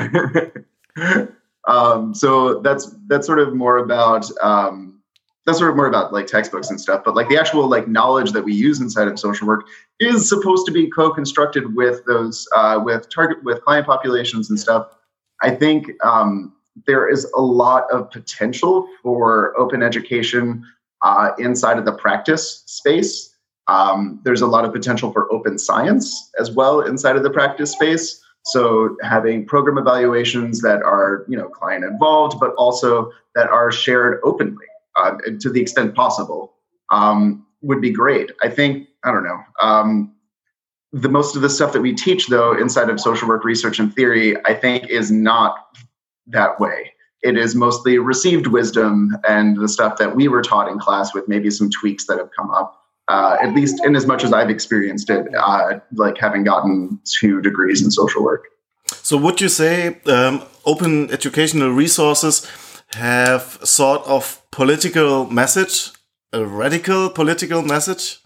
um, 1.68 2.14
so 2.14 2.60
that's 2.62 2.96
that's 3.08 3.28
sort 3.28 3.40
of 3.40 3.54
more 3.54 3.78
about 3.78 4.26
um, 4.42 5.02
that's 5.46 5.58
sort 5.58 5.72
of 5.72 5.76
more 5.76 5.88
about 5.88 6.14
like 6.14 6.28
textbooks 6.28 6.70
and 6.70 6.80
stuff 6.80 7.02
but 7.04 7.16
like 7.16 7.28
the 7.30 7.38
actual 7.38 7.68
like 7.68 7.88
knowledge 7.88 8.32
that 8.32 8.44
we 8.44 8.54
use 8.54 8.80
inside 8.80 9.08
of 9.08 9.20
social 9.20 9.48
work 9.48 9.66
is 10.00 10.28
supposed 10.30 10.66
to 10.66 10.72
be 10.72 10.90
co-constructed 10.90 11.76
with 11.76 12.04
those 12.06 12.48
uh, 12.56 12.80
with 12.84 13.10
target 13.10 13.44
with 13.44 13.62
client 13.64 13.86
populations 13.86 14.50
and 14.50 14.60
stuff 14.60 14.96
i 15.42 15.50
think 15.50 15.92
um, 16.04 16.54
there 16.88 17.10
is 17.10 17.26
a 17.36 17.42
lot 17.42 17.90
of 17.92 18.10
potential 18.12 18.88
for 19.02 19.58
open 19.60 19.82
education 19.82 20.64
uh, 21.04 21.32
inside 21.38 21.78
of 21.78 21.86
the 21.86 21.94
practice 21.94 22.64
space 22.66 23.30
um, 23.68 24.20
there's 24.24 24.42
a 24.42 24.48
lot 24.48 24.66
of 24.66 24.74
potential 24.74 25.12
for 25.12 25.32
open 25.32 25.58
science 25.58 26.32
as 26.40 26.52
well 26.52 26.82
inside 26.82 27.16
of 27.16 27.24
the 27.24 27.30
practice 27.30 27.72
space 27.72 28.22
so 28.44 28.98
having 29.04 29.46
program 29.46 29.78
evaluations 29.78 30.62
that 30.62 30.82
are 30.82 31.26
you 31.28 31.38
know 31.38 31.48
client 31.48 31.84
involved 31.84 32.40
but 32.40 32.54
also 32.56 33.12
that 33.36 33.48
are 33.50 33.72
shared 33.72 34.20
openly 34.24 34.66
uh, 34.96 35.14
to 35.40 35.50
the 35.50 35.62
extent 35.62 35.96
possible 35.96 36.54
um, 36.92 37.46
would 37.62 37.82
be 37.82 37.92
great. 37.92 38.32
I 38.42 38.50
think 38.50 38.88
I 39.04 39.12
don't 39.12 39.24
know. 39.24 39.40
Um, 39.62 40.14
the 40.92 41.10
most 41.10 41.36
of 41.36 41.42
the 41.42 41.50
stuff 41.50 41.74
that 41.74 41.82
we 41.82 41.94
teach 41.94 42.28
though 42.28 42.54
inside 42.54 42.90
of 42.90 43.00
social 43.00 43.28
work 43.28 43.46
research 43.46 43.80
and 43.80 43.94
theory, 43.94 44.36
I 44.46 44.54
think, 44.54 44.90
is 44.90 45.12
not 45.12 45.78
that 46.28 46.60
way. 46.60 46.94
It 47.24 47.38
is 47.38 47.56
mostly 47.56 47.98
received 48.00 48.48
wisdom 48.48 49.16
and 49.28 49.58
the 49.58 49.70
stuff 49.70 49.98
that 49.98 50.16
we 50.16 50.28
were 50.28 50.42
taught 50.42 50.68
in 50.68 50.80
class 50.80 51.14
with 51.14 51.28
maybe 51.28 51.52
some 51.52 51.70
tweaks 51.70 52.06
that 52.08 52.18
have 52.18 52.30
come 52.38 52.50
up. 52.52 52.78
uh, 53.08 53.38
at 53.42 53.54
least 53.54 53.84
in 53.86 53.96
as 53.96 54.06
much 54.08 54.24
as 54.24 54.32
I've 54.32 54.50
experienced 54.50 55.10
it, 55.10 55.28
uh, 55.36 55.80
like 55.94 56.18
having 56.18 56.44
gotten 56.44 57.00
two 57.04 57.42
degrees 57.42 57.84
in 57.84 57.92
social 57.92 58.24
work. 58.24 58.46
So, 58.88 59.18
would 59.18 59.42
you 59.42 59.50
say 59.50 60.00
um, 60.06 60.44
open 60.66 61.12
educational 61.12 61.72
resources 61.72 62.48
have 62.96 63.60
sort 63.64 64.06
of 64.08 64.42
political 64.52 65.26
message, 65.26 65.92
a 66.32 66.46
radical 66.46 67.10
political 67.10 67.62
message? 67.62 68.20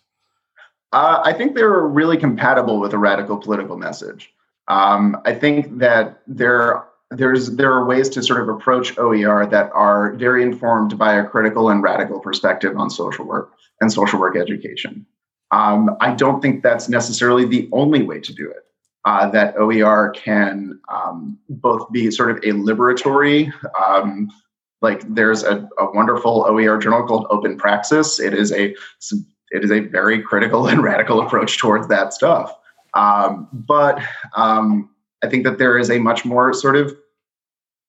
Uh, 0.93 1.21
I 1.23 1.33
think 1.33 1.55
they're 1.55 1.81
really 1.81 2.17
compatible 2.17 2.79
with 2.79 2.93
a 2.93 2.97
radical 2.97 3.37
political 3.37 3.77
message. 3.77 4.31
Um, 4.67 5.19
I 5.25 5.33
think 5.33 5.79
that 5.79 6.21
there 6.27 6.83
there's 7.11 7.55
there 7.55 7.71
are 7.71 7.85
ways 7.85 8.09
to 8.09 8.23
sort 8.23 8.41
of 8.41 8.49
approach 8.49 8.97
OER 8.97 9.45
that 9.45 9.71
are 9.73 10.13
very 10.13 10.43
informed 10.43 10.97
by 10.97 11.15
a 11.15 11.25
critical 11.25 11.69
and 11.69 11.83
radical 11.83 12.19
perspective 12.19 12.75
on 12.77 12.89
social 12.89 13.25
work 13.25 13.53
and 13.81 13.91
social 13.91 14.19
work 14.19 14.35
education. 14.35 15.05
Um, 15.51 15.95
I 16.01 16.13
don't 16.13 16.41
think 16.41 16.63
that's 16.63 16.89
necessarily 16.89 17.45
the 17.45 17.69
only 17.71 18.03
way 18.03 18.19
to 18.19 18.33
do 18.33 18.49
it. 18.49 18.63
Uh, 19.05 19.29
that 19.29 19.55
OER 19.55 20.09
can 20.15 20.79
um, 20.91 21.37
both 21.47 21.91
be 21.91 22.09
sort 22.09 22.31
of 22.31 22.37
a 22.37 22.57
liberatory, 22.57 23.53
um, 23.79 24.31
like 24.81 25.03
there's 25.13 25.43
a, 25.43 25.69
a, 25.77 25.91
wonderful 25.91 26.43
OER 26.47 26.79
journal 26.79 27.03
called 27.03 27.27
Open 27.29 27.55
Praxis. 27.55 28.19
It 28.19 28.33
is 28.33 28.51
a 28.51 28.75
it 29.51 29.63
is 29.63 29.71
a 29.71 29.81
very 29.81 30.21
critical 30.23 30.67
and 30.67 30.83
radical 30.91 31.21
approach 31.21 31.59
towards 31.59 31.87
that 31.89 32.13
stuff. 32.13 32.51
Um, 32.95 33.47
but 33.51 34.01
um, 34.35 34.89
I 35.25 35.29
think 35.29 35.43
that 35.45 35.57
there 35.57 35.77
is 35.77 35.89
a 35.89 35.97
much 35.97 36.23
more 36.23 36.53
sort 36.53 36.75
of 36.75 36.95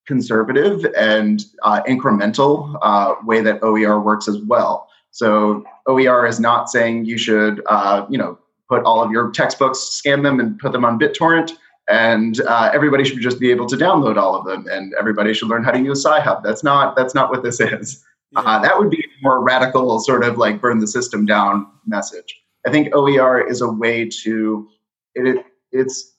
conservative 0.06 0.86
and 0.96 1.44
uh, 1.62 1.82
incremental 1.88 2.78
uh, 2.82 3.14
way 3.24 3.40
that 3.42 3.62
OER 3.62 4.00
works 4.00 4.28
as 4.28 4.38
well. 4.38 4.88
So 5.10 5.64
OER 5.86 6.26
is 6.26 6.40
not 6.40 6.70
saying 6.70 7.04
you 7.04 7.18
should, 7.18 7.62
uh, 7.66 8.06
you 8.08 8.16
know, 8.16 8.38
put 8.68 8.84
all 8.84 9.02
of 9.02 9.10
your 9.10 9.30
textbooks, 9.30 9.78
scan 9.78 10.22
them, 10.22 10.40
and 10.40 10.58
put 10.58 10.72
them 10.72 10.84
on 10.84 10.98
BitTorrent, 10.98 11.52
and 11.88 12.40
uh, 12.42 12.70
everybody 12.72 13.04
should 13.04 13.20
just 13.20 13.38
be 13.38 13.50
able 13.50 13.66
to 13.66 13.76
download 13.76 14.16
all 14.16 14.34
of 14.34 14.44
them, 14.44 14.66
and 14.70 14.94
everybody 14.98 15.32
should 15.32 15.48
learn 15.48 15.62
how 15.62 15.70
to 15.70 15.78
use 15.78 16.04
Sci-Hub. 16.04 16.42
That's 16.42 16.64
not 16.64 16.96
that's 16.96 17.14
not 17.14 17.30
what 17.30 17.42
this 17.42 17.60
is. 17.60 18.04
Yeah. 18.32 18.40
Uh, 18.40 18.58
that 18.60 18.76
would 18.76 18.90
be 18.90 18.98
a 18.98 19.22
more 19.22 19.42
radical, 19.42 20.00
sort 20.00 20.24
of 20.24 20.36
like 20.36 20.60
burn 20.60 20.80
the 20.80 20.86
system 20.86 21.26
down 21.26 21.66
message. 21.86 22.42
I 22.66 22.70
think 22.70 22.94
OER 22.94 23.40
is 23.40 23.60
a 23.60 23.70
way 23.70 24.08
to 24.24 24.68
it, 25.14 25.46
it's 25.70 26.15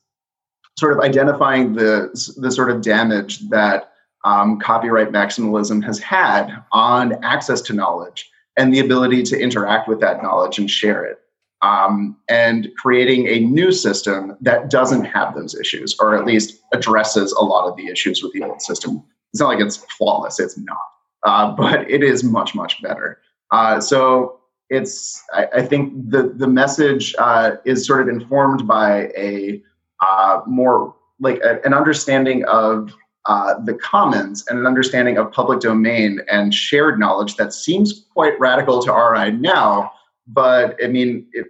sort 0.77 0.93
of 0.93 0.99
identifying 0.99 1.73
the 1.73 2.09
the 2.37 2.51
sort 2.51 2.69
of 2.69 2.81
damage 2.81 3.39
that 3.49 3.93
um, 4.23 4.59
copyright 4.59 5.11
maximalism 5.11 5.83
has 5.83 5.99
had 5.99 6.63
on 6.71 7.23
access 7.23 7.61
to 7.61 7.73
knowledge 7.73 8.29
and 8.57 8.73
the 8.73 8.79
ability 8.79 9.23
to 9.23 9.39
interact 9.39 9.87
with 9.87 9.99
that 10.01 10.21
knowledge 10.21 10.59
and 10.59 10.69
share 10.69 11.05
it. 11.05 11.19
Um, 11.63 12.17
and 12.29 12.69
creating 12.77 13.27
a 13.27 13.39
new 13.39 13.71
system 13.71 14.37
that 14.41 14.69
doesn't 14.69 15.05
have 15.05 15.33
those 15.33 15.55
issues, 15.55 15.95
or 15.99 16.15
at 16.15 16.23
least 16.23 16.61
addresses 16.71 17.31
a 17.31 17.43
lot 17.43 17.67
of 17.67 17.75
the 17.75 17.87
issues 17.87 18.21
with 18.21 18.31
the 18.33 18.43
old 18.43 18.61
system. 18.61 19.03
It's 19.33 19.41
not 19.41 19.47
like 19.47 19.59
it's 19.59 19.77
flawless, 19.97 20.39
it's 20.39 20.55
not, 20.55 20.77
uh, 21.23 21.51
but 21.55 21.89
it 21.89 22.03
is 22.03 22.23
much, 22.23 22.53
much 22.53 22.79
better. 22.83 23.21
Uh, 23.49 23.79
so 23.79 24.39
it's, 24.69 25.23
I, 25.33 25.47
I, 25.55 25.61
think 25.63 26.11
the, 26.11 26.31
the 26.35 26.47
message 26.47 27.15
uh, 27.17 27.55
is 27.65 27.87
sort 27.87 28.01
of 28.01 28.09
informed 28.09 28.67
by 28.67 29.07
a 29.17 29.63
uh, 30.05 30.41
more 30.45 30.95
like 31.19 31.39
a, 31.43 31.59
an 31.65 31.73
understanding 31.73 32.45
of 32.45 32.93
uh, 33.25 33.59
the 33.65 33.73
commons 33.73 34.45
and 34.47 34.57
an 34.57 34.65
understanding 34.65 35.17
of 35.17 35.31
public 35.31 35.59
domain 35.59 36.21
and 36.29 36.53
shared 36.53 36.99
knowledge 36.99 37.35
that 37.35 37.53
seems 37.53 38.05
quite 38.13 38.39
radical 38.39 38.81
to 38.81 38.91
our 38.91 39.15
eye 39.15 39.31
now. 39.31 39.91
But 40.27 40.77
I 40.83 40.87
mean, 40.87 41.27
it, 41.33 41.47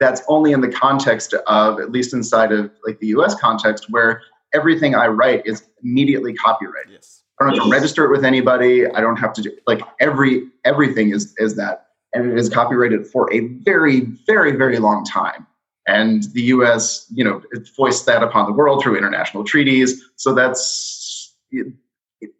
that's 0.00 0.22
only 0.28 0.52
in 0.52 0.60
the 0.60 0.68
context 0.68 1.34
of, 1.46 1.80
at 1.80 1.90
least 1.90 2.12
inside 2.12 2.52
of 2.52 2.70
like 2.86 2.98
the 3.00 3.08
US 3.08 3.34
context, 3.34 3.86
where 3.90 4.22
everything 4.52 4.94
I 4.94 5.06
write 5.06 5.46
is 5.46 5.64
immediately 5.82 6.34
copyrighted. 6.34 6.92
Yes. 6.92 7.22
I 7.40 7.44
don't 7.44 7.54
have 7.54 7.64
to 7.64 7.70
register 7.70 8.04
it 8.04 8.10
with 8.10 8.24
anybody. 8.24 8.86
I 8.86 9.00
don't 9.00 9.16
have 9.16 9.32
to 9.34 9.42
do 9.42 9.56
like 9.66 9.80
every 10.00 10.48
everything 10.64 11.10
is 11.10 11.34
is 11.38 11.54
that, 11.54 11.86
and 12.12 12.30
it 12.30 12.36
is 12.36 12.48
copyrighted 12.48 13.06
for 13.06 13.32
a 13.32 13.40
very 13.62 14.00
very 14.26 14.56
very 14.56 14.78
long 14.78 15.04
time. 15.04 15.46
And 15.88 16.24
the 16.34 16.42
U.S. 16.42 17.06
you 17.10 17.24
know 17.24 17.42
foists 17.76 18.04
that 18.04 18.22
upon 18.22 18.46
the 18.46 18.52
world 18.52 18.82
through 18.82 18.96
international 18.96 19.42
treaties. 19.42 20.02
So 20.16 20.34
that's 20.34 21.34
it, 21.50 21.72
it, 22.20 22.30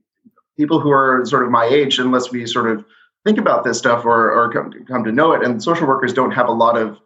people 0.57 0.81
who 0.81 0.91
are 0.91 1.25
sort 1.25 1.45
of 1.45 1.51
my 1.51 1.65
age, 1.65 1.99
unless 1.99 2.31
we 2.31 2.47
sort 2.47 2.71
of 2.71 2.85
think 3.25 3.39
about 3.39 3.65
this 3.65 3.79
stuff 3.79 4.05
or, 4.05 4.31
or 4.31 4.53
come, 4.53 4.71
to, 4.71 4.81
come 4.85 5.05
to 5.05 5.13
know 5.13 5.33
it, 5.33 5.43
and 5.43 5.63
social 5.63 5.87
workers 5.87 6.13
don't 6.13 6.31
have 6.31 6.49
a 6.49 6.53
lot 6.53 6.77
of 6.77 6.99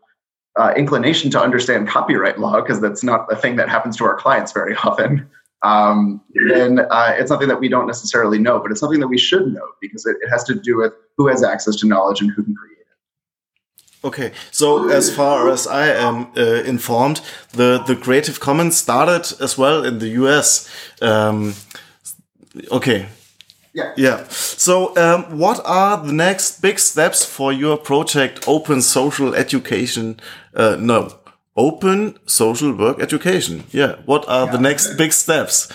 uh, 0.59 0.73
inclination 0.77 1.31
to 1.31 1.41
understand 1.41 1.89
copyright 1.89 2.39
law 2.39 2.61
because 2.61 2.81
that's 2.81 3.03
not 3.03 3.27
a 3.33 3.37
thing 3.37 3.57
that 3.57 3.69
happens 3.69 3.97
to 3.97 4.05
our 4.05 4.17
clients 4.17 4.53
very 4.53 4.75
often. 4.85 5.29
Um, 5.63 6.21
then 6.49 6.81
uh, 6.91 7.15
it's 7.17 7.29
something 7.29 7.49
that 7.49 7.61
we 7.61 7.69
don't 7.69 7.87
necessarily 7.87 8.39
know, 8.39 8.59
but 8.59 8.73
it's 8.73 8.81
something 8.81 9.01
that 9.01 9.09
we 9.09 9.19
should 9.19 9.53
know 9.53 9.69
because 9.81 10.05
it, 10.07 10.17
it 10.21 10.29
has 10.29 10.43
to 10.45 10.55
do 10.55 10.77
with 10.77 10.93
who 11.17 11.29
has 11.29 11.45
access 11.45 11.77
to 11.77 11.87
knowledge 11.87 12.21
and 12.21 12.33
who 12.33 12.43
can 12.43 12.55
create. 12.55 12.72
Okay, 14.05 14.33
so 14.51 14.91
as 14.91 15.15
far 15.15 15.49
as 15.49 15.67
I 15.67 15.89
am 15.89 16.27
uh, 16.37 16.63
informed, 16.65 17.21
the 17.53 17.79
the 17.87 17.95
Creative 17.95 18.41
Commons 18.41 18.77
started 18.77 19.33
as 19.41 19.57
well 19.57 19.85
in 19.85 19.99
the 19.99 20.09
US. 20.09 20.69
Um, 21.01 21.55
Okay. 22.71 23.09
Yeah. 23.75 23.93
Yeah. 23.97 24.25
So, 24.29 24.95
um, 24.97 25.39
what 25.39 25.61
are 25.65 25.97
the 25.97 26.13
next 26.13 26.61
big 26.61 26.79
steps 26.79 27.25
for 27.25 27.53
your 27.53 27.79
project, 27.79 28.47
Open 28.47 28.83
Social 28.83 29.35
Education? 29.35 30.21
Uh, 30.55 30.77
no, 30.79 31.15
Open 31.57 32.19
Social 32.27 32.73
Work 32.77 33.01
Education. 33.01 33.65
Yeah. 33.71 33.97
What 34.05 34.29
are 34.29 34.47
yeah. 34.47 34.53
the 34.53 34.59
next 34.59 34.97
big 34.97 35.13
steps? 35.13 35.73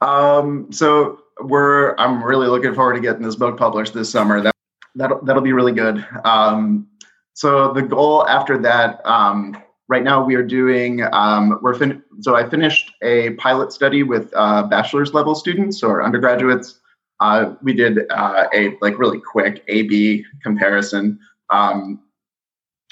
Um, 0.00 0.72
so 0.72 1.20
we're. 1.40 1.94
I'm 1.96 2.22
really 2.22 2.48
looking 2.48 2.74
forward 2.74 2.94
to 2.94 3.00
getting 3.00 3.22
this 3.22 3.36
book 3.36 3.58
published 3.58 3.92
this 3.92 4.10
summer. 4.10 4.40
That 4.40 4.54
that'll 4.94 5.22
that'll 5.22 5.42
be 5.42 5.52
really 5.52 5.72
good. 5.72 6.06
Um, 6.24 6.88
so 7.36 7.72
the 7.72 7.82
goal 7.82 8.26
after 8.26 8.56
that. 8.62 9.04
Um, 9.04 9.56
right 9.88 10.02
now 10.02 10.24
we 10.24 10.34
are 10.34 10.42
doing 10.42 11.02
um, 11.12 11.58
we're 11.62 11.74
fin- 11.74 12.02
so 12.20 12.34
i 12.34 12.48
finished 12.48 12.92
a 13.02 13.30
pilot 13.34 13.72
study 13.72 14.02
with 14.02 14.32
uh, 14.34 14.62
bachelor's 14.64 15.14
level 15.14 15.34
students 15.34 15.82
or 15.82 16.02
undergraduates 16.02 16.80
uh, 17.20 17.54
we 17.62 17.72
did 17.72 18.00
uh, 18.10 18.46
a 18.52 18.76
like 18.80 18.98
really 18.98 19.20
quick 19.20 19.62
a 19.68 19.82
b 19.82 20.24
comparison 20.42 21.18
um, 21.50 22.00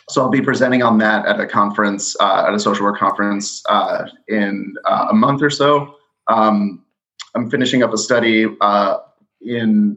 so 0.09 0.23
i'll 0.23 0.31
be 0.31 0.41
presenting 0.41 0.83
on 0.83 0.99
that 0.99 1.27
at 1.27 1.41
a 1.41 1.47
conference 1.47 2.17
uh, 2.21 2.45
at 2.47 2.55
a 2.55 2.61
social 2.61 2.85
work 2.85 2.99
conference 2.99 3.63
uh, 3.69 4.07
in 4.29 4.75
uh, 4.85 5.09
a 5.11 5.15
month 5.15 5.43
or 5.43 5.51
so 5.51 5.97
um, 6.29 6.85
i'm 7.35 7.51
finishing 7.51 7.83
up 7.83 7.93
a 7.93 7.99
study 7.99 8.47
in 9.43 9.97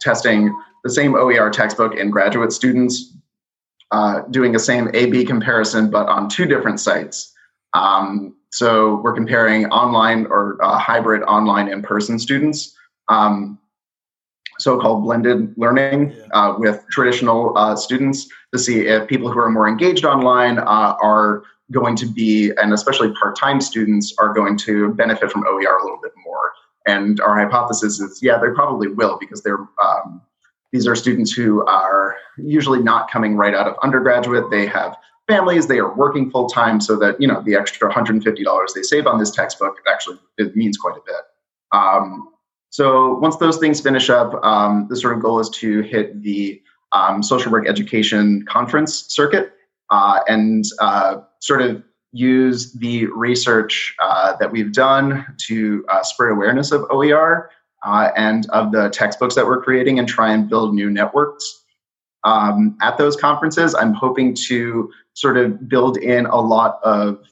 testing 0.00 0.54
the 0.84 0.90
same 0.90 1.14
oer 1.14 1.50
textbook 1.50 1.96
in 1.96 2.10
graduate 2.10 2.52
students 2.52 3.17
uh, 3.90 4.22
doing 4.30 4.52
the 4.52 4.58
same 4.58 4.90
A/B 4.94 5.24
comparison, 5.24 5.90
but 5.90 6.08
on 6.08 6.28
two 6.28 6.46
different 6.46 6.80
sites. 6.80 7.32
Um, 7.74 8.36
so 8.50 9.00
we're 9.02 9.14
comparing 9.14 9.66
online 9.66 10.26
or 10.26 10.58
uh, 10.62 10.78
hybrid 10.78 11.22
online 11.22 11.68
in-person 11.68 12.18
students, 12.18 12.74
um, 13.08 13.58
so-called 14.58 15.04
blended 15.04 15.54
learning 15.56 16.14
uh, 16.32 16.54
with 16.58 16.84
traditional 16.90 17.56
uh, 17.56 17.76
students 17.76 18.26
to 18.52 18.58
see 18.58 18.86
if 18.86 19.06
people 19.06 19.30
who 19.30 19.38
are 19.38 19.50
more 19.50 19.68
engaged 19.68 20.04
online 20.04 20.58
uh, 20.58 20.96
are 21.02 21.42
going 21.70 21.94
to 21.96 22.06
be, 22.06 22.50
and 22.60 22.72
especially 22.72 23.12
part-time 23.12 23.60
students 23.60 24.14
are 24.18 24.32
going 24.32 24.56
to 24.56 24.94
benefit 24.94 25.30
from 25.30 25.44
OER 25.46 25.76
a 25.76 25.82
little 25.82 26.00
bit 26.02 26.12
more. 26.24 26.52
And 26.86 27.20
our 27.20 27.38
hypothesis 27.38 28.00
is, 28.00 28.20
yeah, 28.22 28.38
they 28.38 28.48
probably 28.54 28.88
will 28.88 29.18
because 29.20 29.42
they're 29.42 29.68
um, 29.84 30.22
these 30.72 30.86
are 30.86 30.94
students 30.94 31.32
who 31.32 31.64
are 31.66 32.16
usually 32.36 32.82
not 32.82 33.10
coming 33.10 33.36
right 33.36 33.54
out 33.54 33.66
of 33.66 33.74
undergraduate. 33.82 34.50
They 34.50 34.66
have 34.66 34.96
families, 35.26 35.66
they 35.66 35.78
are 35.78 35.94
working 35.94 36.30
full 36.30 36.48
time, 36.48 36.80
so 36.80 36.96
that 36.96 37.20
you 37.20 37.26
know 37.26 37.42
the 37.44 37.54
extra 37.54 37.92
$150 37.92 38.74
they 38.74 38.82
save 38.82 39.06
on 39.06 39.18
this 39.18 39.30
textbook 39.30 39.76
actually 39.90 40.18
it 40.36 40.54
means 40.56 40.76
quite 40.76 40.96
a 40.96 41.00
bit. 41.06 41.22
Um, 41.72 42.28
so 42.70 43.14
once 43.14 43.36
those 43.36 43.58
things 43.58 43.80
finish 43.80 44.10
up, 44.10 44.34
um, 44.44 44.86
the 44.90 44.96
sort 44.96 45.16
of 45.16 45.22
goal 45.22 45.40
is 45.40 45.48
to 45.50 45.80
hit 45.82 46.22
the 46.22 46.60
um, 46.92 47.22
social 47.22 47.50
work 47.50 47.66
education 47.66 48.44
conference 48.46 49.06
circuit 49.08 49.52
uh, 49.90 50.20
and 50.28 50.64
uh, 50.80 51.16
sort 51.40 51.62
of 51.62 51.82
use 52.12 52.72
the 52.72 53.06
research 53.06 53.94
uh, 54.02 54.34
that 54.36 54.50
we've 54.50 54.72
done 54.72 55.26
to 55.46 55.84
uh, 55.88 56.02
spread 56.02 56.32
awareness 56.32 56.72
of 56.72 56.84
OER 56.90 57.50
uh, 57.84 58.10
and 58.16 58.48
of 58.50 58.72
the 58.72 58.88
textbooks 58.90 59.34
that 59.34 59.46
we're 59.46 59.62
creating 59.62 59.98
and 59.98 60.08
try 60.08 60.32
and 60.32 60.48
build 60.48 60.74
new 60.74 60.90
networks. 60.90 61.64
Um, 62.24 62.76
at 62.82 62.98
those 62.98 63.16
conferences, 63.16 63.74
I'm 63.74 63.92
hoping 63.92 64.34
to 64.48 64.90
sort 65.14 65.36
of 65.36 65.68
build 65.68 65.96
in 65.98 66.26
a 66.26 66.40
lot 66.40 66.80
of, 66.82 67.24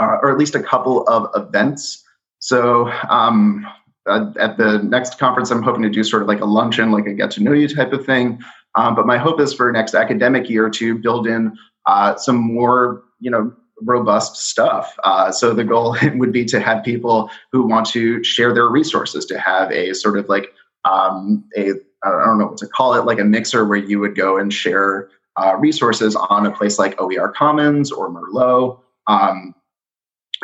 uh, 0.00 0.18
or 0.22 0.30
at 0.30 0.38
least 0.38 0.54
a 0.54 0.62
couple 0.62 1.06
of 1.06 1.30
events. 1.34 2.04
So, 2.40 2.90
um, 3.08 3.66
uh, 4.06 4.32
at 4.38 4.58
the 4.58 4.78
next 4.82 5.18
conference, 5.18 5.50
I'm 5.50 5.62
hoping 5.62 5.82
to 5.82 5.88
do 5.88 6.04
sort 6.04 6.22
of 6.22 6.28
like 6.28 6.40
a 6.40 6.44
luncheon, 6.44 6.92
like 6.92 7.06
a 7.06 7.14
get 7.14 7.30
to 7.32 7.42
know 7.42 7.52
you 7.52 7.68
type 7.68 7.92
of 7.92 8.04
thing. 8.04 8.38
Um, 8.74 8.94
but 8.94 9.06
my 9.06 9.16
hope 9.16 9.40
is 9.40 9.54
for 9.54 9.70
next 9.72 9.94
academic 9.94 10.50
year 10.50 10.68
to 10.68 10.98
build 10.98 11.26
in 11.26 11.56
uh, 11.86 12.16
some 12.16 12.36
more, 12.36 13.04
you 13.20 13.30
know, 13.30 13.54
robust 13.80 14.36
stuff. 14.36 14.96
Uh, 15.04 15.30
so 15.30 15.52
the 15.52 15.64
goal 15.64 15.96
would 16.14 16.32
be 16.32 16.44
to 16.46 16.60
have 16.60 16.84
people 16.84 17.30
who 17.52 17.66
want 17.66 17.86
to 17.86 18.22
share 18.22 18.54
their 18.54 18.68
resources, 18.68 19.24
to 19.26 19.38
have 19.38 19.70
a 19.70 19.94
sort 19.94 20.18
of 20.18 20.28
like 20.28 20.52
um, 20.84 21.44
a 21.56 21.72
I 22.02 22.26
don't 22.26 22.38
know 22.38 22.46
what 22.46 22.58
to 22.58 22.66
call 22.66 22.94
it, 22.94 23.06
like 23.06 23.18
a 23.18 23.24
mixer 23.24 23.64
where 23.64 23.78
you 23.78 23.98
would 23.98 24.14
go 24.14 24.36
and 24.36 24.52
share 24.52 25.08
uh, 25.36 25.56
resources 25.56 26.14
on 26.14 26.46
a 26.46 26.50
place 26.50 26.78
like 26.78 27.00
OER 27.00 27.28
Commons 27.28 27.90
or 27.90 28.10
Merlot. 28.10 28.78
Um, 29.06 29.54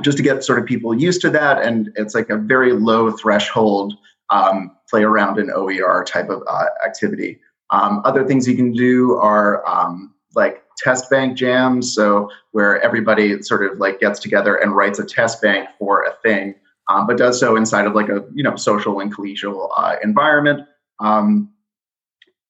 just 0.02 0.16
to 0.16 0.22
get 0.22 0.44
sort 0.44 0.58
of 0.58 0.66
people 0.66 0.98
used 0.98 1.20
to 1.22 1.30
that. 1.30 1.62
And 1.62 1.90
it's 1.96 2.14
like 2.14 2.30
a 2.30 2.36
very 2.36 2.72
low 2.72 3.10
threshold 3.10 3.94
um, 4.30 4.76
play 4.88 5.02
around 5.02 5.38
in 5.38 5.50
OER 5.50 6.04
type 6.04 6.30
of 6.30 6.42
uh, 6.48 6.66
activity. 6.84 7.40
Um, 7.70 8.02
other 8.04 8.26
things 8.26 8.48
you 8.48 8.56
can 8.56 8.72
do 8.72 9.14
are 9.16 9.66
um, 9.68 10.14
like 10.34 10.62
test 10.82 11.10
bank 11.10 11.36
jams. 11.36 11.94
So 11.94 12.30
where 12.52 12.80
everybody 12.82 13.42
sort 13.42 13.70
of 13.70 13.78
like 13.78 14.00
gets 14.00 14.18
together 14.20 14.56
and 14.56 14.74
writes 14.74 14.98
a 14.98 15.04
test 15.04 15.40
bank 15.42 15.68
for 15.78 16.04
a 16.04 16.14
thing, 16.22 16.54
um, 16.88 17.06
but 17.06 17.16
does 17.16 17.38
so 17.38 17.56
inside 17.56 17.86
of 17.86 17.94
like 17.94 18.08
a 18.08 18.24
you 18.34 18.42
know 18.42 18.56
social 18.56 19.00
and 19.00 19.14
collegial 19.14 19.70
uh, 19.76 19.96
environment. 20.02 20.66
Um, 20.98 21.50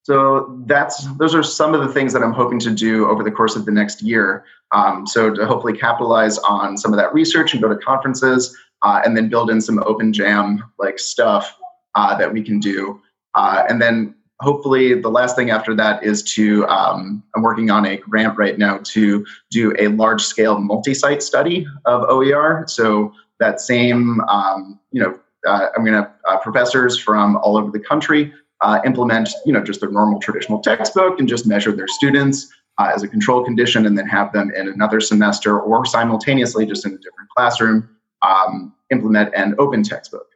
so 0.03 0.63
that's 0.67 1.07
those 1.19 1.35
are 1.35 1.43
some 1.43 1.75
of 1.75 1.81
the 1.81 1.93
things 1.93 2.13
that 2.13 2.23
I'm 2.23 2.33
hoping 2.33 2.59
to 2.61 2.71
do 2.71 3.09
over 3.09 3.23
the 3.23 3.31
course 3.31 3.55
of 3.55 3.67
the 3.67 3.73
next 3.73 4.03
year. 4.03 4.45
Um, 4.73 5.07
so 5.07 5.33
to 5.33 5.47
hopefully 5.47 5.77
capitalize 5.77 6.39
on 6.39 6.79
some 6.79 6.93
of 6.93 6.99
that 6.99 7.13
research 7.13 7.53
and 7.53 7.63
go 7.63 7.69
to 7.69 7.77
conferences, 7.77 8.57
uh, 8.83 9.03
and 9.05 9.17
then 9.17 9.29
build 9.29 9.51
in 9.51 9.61
some 9.61 9.83
open 9.85 10.13
jam 10.13 10.65
like 10.79 10.99
stuff 10.99 11.57
uh, 11.95 12.17
that 12.17 12.33
we 12.33 12.43
can 12.43 12.61
do. 12.61 13.01
Uh, 13.35 13.65
and 13.69 13.81
then 13.81 14.15
hopefully 14.41 15.01
the 15.01 15.11
last 15.11 15.37
thing 15.37 15.51
after 15.51 15.75
that 15.75 16.03
is 16.03 16.23
to 16.35 16.67
um, 16.67 17.23
I'm 17.35 17.43
working 17.43 17.71
on 17.71 17.87
a 17.87 17.97
grant 17.97 18.37
right 18.37 18.59
now 18.59 18.81
to 18.85 19.25
do 19.51 19.75
a 19.79 19.89
large 19.89 20.23
scale 20.23 20.59
multi-site 20.59 21.23
study 21.23 21.67
of 21.85 22.03
OER. 22.09 22.65
So 22.67 23.13
that 23.39 23.61
same 23.61 24.21
um, 24.23 24.79
you 24.93 25.03
know 25.03 25.19
uh, 25.47 25.69
I'm 25.77 25.85
going 25.85 26.03
to 26.03 26.11
uh, 26.27 26.39
professors 26.39 26.99
from 26.99 27.37
all 27.39 27.57
over 27.57 27.71
the 27.71 27.81
country 27.81 28.33
uh, 28.61 28.81
implement, 28.85 29.31
you 29.47 29.53
know, 29.53 29.63
just 29.63 29.81
their 29.81 29.91
normal 29.91 30.21
traditional 30.21 30.61
textbook 30.61 31.19
and 31.19 31.29
just 31.29 31.47
measure 31.47 31.73
their 31.73 31.89
students 31.89 32.49
uh, 32.79 32.91
as 32.95 33.03
a 33.03 33.09
control 33.09 33.45
condition, 33.45 33.87
and 33.87 33.97
then 33.97 34.07
have 34.07 34.33
them 34.33 34.51
in 34.55 34.69
another 34.69 35.01
semester 35.01 35.61
or 35.61 35.85
simultaneously, 35.85 36.67
just 36.67 36.85
in 36.87 36.93
a 36.93 36.99
different 36.99 37.29
classroom, 37.37 37.89
um, 38.23 38.75
implement 38.91 39.35
an 39.35 39.55
open 39.59 39.83
textbook, 39.83 40.27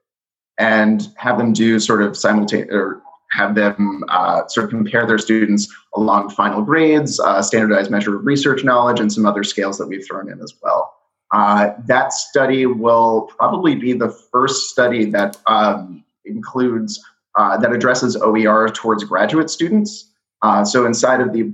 and 0.59 1.09
have 1.17 1.39
them 1.39 1.53
do 1.53 1.79
sort 1.79 2.03
of 2.03 2.17
simultaneous 2.17 2.69
or 2.71 3.03
have 3.31 3.55
them 3.55 4.05
uh, 4.09 4.47
sort 4.49 4.65
of 4.65 4.71
compare 4.71 5.07
their 5.07 5.19
students 5.19 5.73
along 5.95 6.31
final 6.31 6.63
grades, 6.63 7.19
uh, 7.21 7.43
standardized 7.43 7.91
measure 7.91 8.17
of 8.17 8.25
research 8.25 8.65
knowledge, 8.65 9.01
and 9.01 9.13
some 9.13 9.27
other 9.27 9.43
scales 9.43 9.79
that 9.79 9.87
we've 9.87 10.07
thrown 10.07 10.31
in 10.31 10.41
as 10.41 10.55
well. 10.63 10.95
Uh, 11.33 11.73
that 11.87 12.13
study 12.13 12.67
will 12.67 13.23
probably 13.23 13.75
be 13.75 13.93
the 13.93 14.09
first 14.09 14.71
study 14.71 15.11
that 15.11 15.37
um, 15.47 16.05
includes 16.25 17.03
uh, 17.37 17.57
that 17.57 17.73
addresses 17.73 18.17
OER 18.17 18.69
towards 18.69 19.03
graduate 19.03 19.51
students. 19.51 20.11
Uh, 20.43 20.65
so 20.65 20.87
inside 20.87 21.21
of 21.21 21.33
the, 21.33 21.53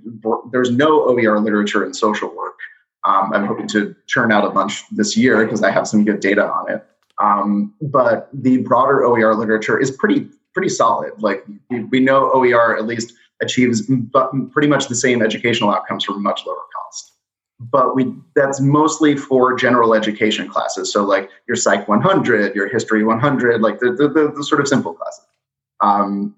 there's 0.53 0.71
no 0.71 1.09
OER 1.09 1.41
literature 1.41 1.85
in 1.85 1.95
social 1.95 2.29
work. 2.37 2.59
Um, 3.05 3.33
I'm 3.33 3.47
hoping 3.47 3.67
to 3.69 3.95
churn 4.07 4.31
out 4.31 4.45
a 4.45 4.51
bunch 4.51 4.85
this 4.91 5.17
year 5.17 5.43
because 5.45 5.63
I 5.63 5.71
have 5.71 5.89
some 5.89 6.05
good 6.05 6.21
data 6.21 6.45
on 6.45 6.71
it. 6.71 6.85
Um, 7.23 7.75
but 7.81 8.29
the 8.33 8.59
broader 8.59 9.05
OER 9.05 9.35
literature 9.35 9.79
is 9.79 9.91
pretty 9.91 10.29
pretty 10.53 10.69
solid. 10.69 11.13
Like 11.19 11.45
we 11.71 12.01
know 12.01 12.31
OER 12.33 12.77
at 12.77 12.87
least 12.87 13.13
achieves 13.43 13.91
pretty 14.53 14.69
much 14.69 14.89
the 14.89 14.95
same 14.95 15.23
educational 15.23 15.71
outcomes 15.71 16.05
for 16.05 16.13
much 16.13 16.43
lower 16.47 16.57
cost. 16.75 17.13
But 17.59 17.95
we 17.95 18.15
that's 18.35 18.61
mostly 18.61 19.17
for 19.17 19.55
general 19.55 19.95
education 19.95 20.49
classes. 20.49 20.93
So 20.93 21.05
like 21.05 21.29
your 21.47 21.57
Psych 21.57 21.87
100, 21.89 22.55
your 22.55 22.69
History 22.69 23.05
100, 23.05 23.61
like 23.61 23.81
the, 23.81 23.93
the, 23.93 24.33
the 24.35 24.45
sort 24.45 24.61
of 24.61 24.69
simple 24.69 24.95
classes 24.95 25.25
um, 25.81 26.35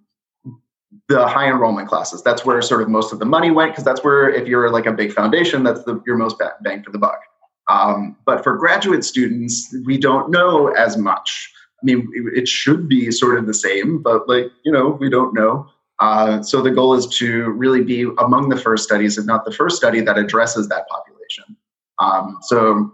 the 1.09 1.27
high 1.27 1.49
enrollment 1.49 1.89
classes. 1.89 2.23
That's 2.23 2.45
where 2.45 2.61
sort 2.63 2.83
of 2.83 2.89
most 2.89 3.13
of 3.13 3.19
the 3.19 3.25
money 3.25 3.51
went 3.51 3.73
because 3.73 3.85
that's 3.85 4.05
where 4.05 4.31
if 4.31 4.47
you're 4.47 4.71
like 4.71 4.87
a 4.87 4.93
big 4.93 5.13
foundation, 5.13 5.63
that's 5.63 5.83
the, 5.85 6.03
your 6.07 6.17
most 6.17 6.41
bang 6.63 6.83
for 6.83 6.91
the 6.91 6.99
buck. 6.99 7.21
Um, 7.69 8.17
but 8.25 8.43
for 8.43 8.57
graduate 8.57 9.05
students, 9.05 9.75
we 9.85 9.99
don't 9.99 10.31
know 10.31 10.69
as 10.69 10.97
much. 10.97 11.52
I 11.83 11.85
mean, 11.85 12.09
it 12.15 12.47
should 12.47 12.89
be 12.89 13.11
sort 13.11 13.39
of 13.39 13.47
the 13.47 13.55
same, 13.55 14.01
but 14.01 14.29
like 14.29 14.47
you 14.65 14.71
know, 14.71 14.91
we 15.01 15.11
don't 15.11 15.35
know. 15.35 15.69
Uh, 15.99 16.43
so 16.43 16.63
the 16.63 16.71
goal 16.71 16.95
is 16.95 17.07
to 17.07 17.51
really 17.51 17.83
be 17.83 18.03
among 18.19 18.49
the 18.49 18.57
first 18.57 18.85
studies, 18.85 19.19
if 19.19 19.25
not 19.25 19.45
the 19.45 19.53
first 19.53 19.77
study 19.77 20.01
that 20.01 20.19
addresses 20.19 20.69
that 20.69 20.89
population. 20.89 21.57
Um, 21.99 22.39
so 22.43 22.93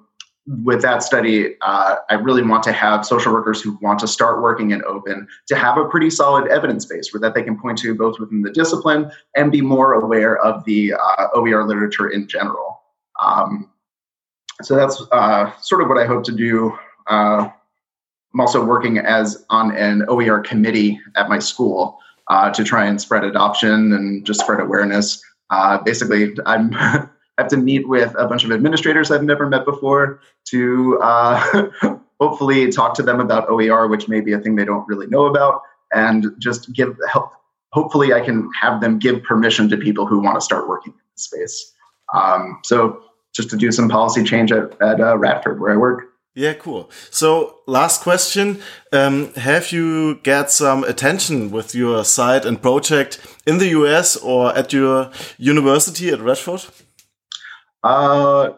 with 0.65 0.83
that 0.83 1.03
study, 1.03 1.57
uh, 1.61 1.97
I 2.09 2.15
really 2.15 2.43
want 2.43 2.63
to 2.65 2.73
have 2.73 3.05
social 3.05 3.33
workers 3.33 3.61
who 3.61 3.79
want 3.83 3.99
to 4.01 4.09
start 4.09 4.43
working 4.43 4.71
in 4.71 4.83
open 4.85 5.29
to 5.49 5.57
have 5.57 5.77
a 5.77 5.85
pretty 5.87 6.11
solid 6.11 6.49
evidence 6.49 6.87
base 6.87 7.13
where 7.13 7.21
that 7.21 7.35
they 7.35 7.43
can 7.43 7.59
point 7.59 7.79
to 7.79 7.95
both 7.95 8.19
within 8.19 8.43
the 8.43 8.51
discipline 8.51 9.11
and 9.37 9.53
be 9.53 9.61
more 9.61 9.95
aware 9.95 10.39
of 10.39 10.65
the 10.65 10.95
uh, 10.95 11.27
OER 11.35 11.65
literature 11.65 12.09
in 12.09 12.27
general. 12.27 12.81
Um, 13.23 13.71
so 14.63 14.75
that's 14.75 15.03
uh, 15.13 15.53
sort 15.61 15.83
of 15.83 15.89
what 15.89 15.99
I 15.99 16.07
hope 16.07 16.25
to 16.25 16.33
do. 16.33 16.77
I'm 18.33 18.41
also 18.41 18.65
working 18.65 18.99
as 18.99 19.45
on 19.51 19.75
an 19.77 20.05
OER 20.09 20.41
committee 20.41 21.01
at 21.17 21.29
my 21.29 21.39
school 21.39 21.99
uh, 22.29 22.51
to 22.51 22.63
try 22.63 22.85
and 22.85 23.01
spread 23.01 23.25
adoption 23.25 23.93
and 23.93 24.25
just 24.25 24.41
spread 24.41 24.61
awareness. 24.61 25.23
Uh, 25.51 25.79
basically, 25.79 26.37
I'm 26.47 26.73
have 27.39 27.49
to 27.49 27.57
meet 27.57 27.89
with 27.89 28.15
a 28.19 28.27
bunch 28.27 28.45
of 28.45 28.51
administrators 28.51 29.11
I've 29.11 29.23
never 29.23 29.49
met 29.49 29.65
before 29.65 30.21
to 30.47 30.99
uh, 31.01 31.69
hopefully 32.21 32.71
talk 32.71 32.95
to 32.95 33.03
them 33.03 33.21
about 33.21 33.49
OER, 33.49 33.87
which 33.87 34.09
may 34.09 34.21
be 34.21 34.33
a 34.33 34.41
thing 34.41 34.57
they 34.57 34.65
don't 34.65 34.87
really 34.89 35.07
know 35.07 35.27
about, 35.27 35.63
and 35.93 36.27
just 36.39 36.73
give 36.73 36.97
help. 37.11 37.33
Hopefully, 37.73 38.13
I 38.13 38.21
can 38.21 38.51
have 38.61 38.81
them 38.81 38.99
give 38.99 39.23
permission 39.23 39.69
to 39.69 39.77
people 39.77 40.07
who 40.07 40.21
want 40.21 40.37
to 40.37 40.41
start 40.41 40.69
working 40.69 40.93
in 40.93 41.01
this 41.15 41.25
space. 41.25 41.73
Um, 42.15 42.59
so, 42.65 43.03
just 43.35 43.51
to 43.51 43.57
do 43.57 43.71
some 43.71 43.89
policy 43.89 44.25
change 44.25 44.51
at, 44.51 44.81
at 44.83 45.01
uh, 45.01 45.17
Radford, 45.17 45.61
where 45.61 45.73
I 45.73 45.77
work. 45.77 46.08
Yeah, 46.39 46.55
cool. 46.55 46.89
So, 47.11 47.63
last 47.67 48.03
question: 48.03 48.63
um, 48.93 49.35
Have 49.35 49.73
you 49.73 50.21
get 50.23 50.53
some 50.53 50.85
attention 50.85 51.51
with 51.51 51.75
your 51.75 52.05
site 52.05 52.45
and 52.45 52.63
project 52.63 53.19
in 53.45 53.59
the 53.59 53.67
US 53.79 54.17
or 54.17 54.57
at 54.57 54.73
your 54.73 55.11
university 55.37 56.11
at 56.11 56.21
Radford? 56.21 56.65
Uh, 57.83 58.51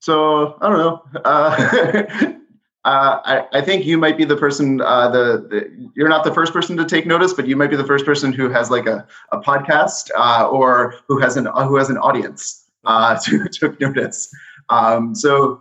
so 0.00 0.56
I 0.62 0.68
don't 0.70 0.78
know. 0.78 1.02
Uh, 1.22 2.04
uh, 2.86 3.20
I, 3.22 3.46
I 3.52 3.60
think 3.60 3.84
you 3.84 3.98
might 3.98 4.16
be 4.16 4.24
the 4.24 4.36
person. 4.36 4.80
Uh, 4.80 5.10
the, 5.10 5.46
the, 5.50 5.90
you're 5.94 6.08
not 6.08 6.24
the 6.24 6.32
first 6.32 6.54
person 6.54 6.78
to 6.78 6.86
take 6.86 7.04
notice, 7.04 7.34
but 7.34 7.46
you 7.46 7.56
might 7.56 7.68
be 7.68 7.76
the 7.76 7.86
first 7.86 8.06
person 8.06 8.32
who 8.32 8.48
has 8.48 8.70
like 8.70 8.86
a, 8.86 9.06
a 9.32 9.38
podcast 9.38 10.10
uh, 10.16 10.48
or 10.48 10.94
who 11.08 11.18
has 11.18 11.36
an 11.36 11.44
who 11.44 11.76
has 11.76 11.90
an 11.90 11.98
audience 11.98 12.64
uh, 12.86 13.18
to 13.24 13.44
took 13.50 13.78
notice. 13.78 14.34
Um, 14.70 15.14
so 15.14 15.60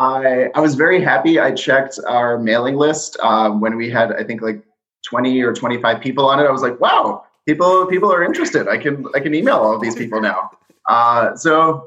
I 0.00 0.50
I 0.56 0.60
was 0.60 0.74
very 0.74 1.00
happy. 1.00 1.38
I 1.38 1.52
checked 1.52 2.00
our 2.08 2.38
mailing 2.38 2.74
list 2.74 3.16
uh, 3.22 3.50
when 3.50 3.76
we 3.76 3.88
had 3.88 4.12
I 4.12 4.24
think 4.24 4.42
like 4.42 4.64
20 5.06 5.40
or 5.42 5.52
25 5.52 6.00
people 6.00 6.28
on 6.28 6.40
it. 6.40 6.44
I 6.44 6.50
was 6.50 6.62
like, 6.62 6.80
wow, 6.80 7.24
people 7.46 7.86
people 7.86 8.12
are 8.12 8.24
interested. 8.24 8.66
I 8.66 8.78
can 8.78 9.06
I 9.14 9.20
can 9.20 9.34
email 9.34 9.56
all 9.56 9.74
of 9.76 9.80
these 9.80 9.94
people 9.94 10.20
now. 10.20 10.50
Uh, 10.88 11.36
so 11.36 11.86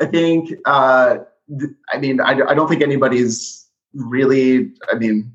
I 0.00 0.06
think, 0.06 0.50
uh, 0.64 1.18
I 1.92 1.98
mean, 1.98 2.20
I, 2.20 2.32
I 2.48 2.54
don't 2.54 2.68
think 2.68 2.82
anybody's 2.82 3.66
really, 3.92 4.72
I 4.90 4.96
mean, 4.96 5.30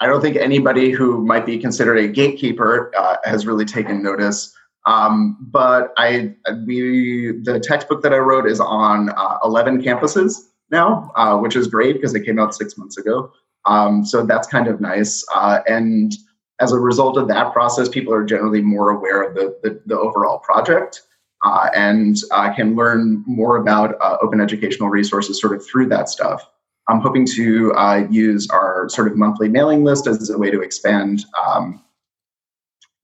I 0.00 0.06
don't 0.06 0.20
think 0.20 0.36
anybody 0.36 0.90
who 0.90 1.24
might 1.24 1.46
be 1.46 1.58
considered 1.58 1.98
a 1.98 2.08
gatekeeper 2.08 2.92
uh, 2.96 3.16
has 3.24 3.46
really 3.46 3.64
taken 3.64 4.02
notice. 4.02 4.54
Um, 4.86 5.36
but 5.40 5.92
I, 5.96 6.34
we, 6.66 7.32
the 7.42 7.60
textbook 7.60 8.02
that 8.02 8.12
I 8.12 8.18
wrote 8.18 8.46
is 8.46 8.60
on 8.60 9.10
uh, 9.10 9.38
11 9.44 9.82
campuses 9.82 10.48
now, 10.72 11.12
uh, 11.14 11.38
which 11.38 11.54
is 11.54 11.68
great 11.68 11.94
because 11.94 12.14
it 12.14 12.24
came 12.24 12.38
out 12.38 12.54
six 12.54 12.76
months 12.76 12.98
ago. 12.98 13.30
Um, 13.66 14.04
so 14.04 14.26
that's 14.26 14.48
kind 14.48 14.66
of 14.66 14.80
nice. 14.80 15.24
Uh, 15.32 15.60
and 15.68 16.12
as 16.58 16.72
a 16.72 16.78
result 16.78 17.16
of 17.16 17.28
that 17.28 17.52
process, 17.52 17.88
people 17.88 18.12
are 18.12 18.24
generally 18.24 18.62
more 18.62 18.90
aware 18.90 19.22
of 19.22 19.34
the, 19.34 19.56
the, 19.62 19.80
the 19.86 19.98
overall 19.98 20.38
project 20.38 21.02
uh, 21.44 21.68
and 21.74 22.16
can 22.54 22.74
learn 22.76 23.22
more 23.26 23.56
about 23.56 23.96
uh, 24.00 24.16
open 24.22 24.40
educational 24.40 24.88
resources 24.88 25.40
sort 25.40 25.54
of 25.54 25.64
through 25.66 25.88
that 25.88 26.08
stuff. 26.08 26.48
I'm 26.88 27.00
hoping 27.00 27.26
to 27.34 27.72
uh, 27.74 28.06
use 28.10 28.48
our 28.50 28.88
sort 28.88 29.08
of 29.08 29.16
monthly 29.16 29.48
mailing 29.48 29.84
list 29.84 30.06
as 30.06 30.30
a 30.30 30.38
way 30.38 30.50
to 30.50 30.60
expand, 30.60 31.24
um, 31.46 31.82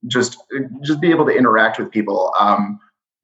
just 0.07 0.37
just 0.81 1.01
be 1.01 1.09
able 1.09 1.25
to 1.25 1.35
interact 1.35 1.79
with 1.79 1.91
people. 1.91 2.33
Um, 2.39 2.79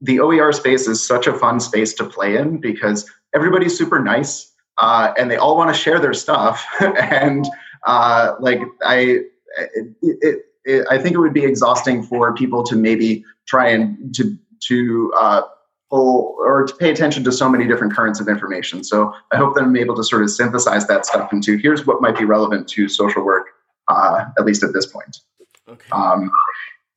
the 0.05 0.19
OER 0.19 0.51
space 0.51 0.87
is 0.87 1.05
such 1.05 1.27
a 1.27 1.33
fun 1.33 1.59
space 1.59 1.93
to 1.95 2.03
play 2.03 2.37
in 2.37 2.57
because 2.57 3.09
everybody's 3.33 3.77
super 3.77 3.99
nice 3.99 4.53
uh, 4.77 5.13
and 5.17 5.31
they 5.31 5.37
all 5.37 5.57
want 5.57 5.73
to 5.73 5.79
share 5.79 5.99
their 5.99 6.13
stuff 6.13 6.65
and 6.79 7.47
uh, 7.85 8.33
like 8.39 8.59
I, 8.83 9.19
it, 9.57 9.95
it, 10.01 10.45
it, 10.65 10.87
I 10.89 10.97
think 10.97 11.15
it 11.15 11.19
would 11.19 11.33
be 11.33 11.45
exhausting 11.45 12.03
for 12.03 12.33
people 12.33 12.63
to 12.63 12.75
maybe 12.75 13.23
try 13.47 13.69
and 13.69 14.13
to 14.15 14.37
to 14.67 15.13
uh, 15.17 15.41
pull 15.89 16.35
or 16.39 16.65
to 16.65 16.75
pay 16.75 16.89
attention 16.91 17.23
to 17.23 17.31
so 17.31 17.47
many 17.47 17.67
different 17.67 17.93
currents 17.93 18.19
of 18.19 18.27
information. 18.27 18.83
So 18.83 19.13
I 19.31 19.37
hope 19.37 19.55
that 19.55 19.63
I'm 19.63 19.75
able 19.75 19.95
to 19.95 20.03
sort 20.03 20.23
of 20.23 20.31
synthesize 20.31 20.87
that 20.87 21.05
stuff 21.05 21.31
into 21.31 21.57
here's 21.57 21.85
what 21.85 22.01
might 22.01 22.17
be 22.17 22.25
relevant 22.25 22.67
to 22.69 22.89
social 22.89 23.23
work, 23.23 23.47
uh, 23.87 24.25
at 24.37 24.45
least 24.45 24.63
at 24.63 24.73
this 24.73 24.87
point. 24.87 25.19
Okay. 25.67 25.89
Um, 25.91 26.31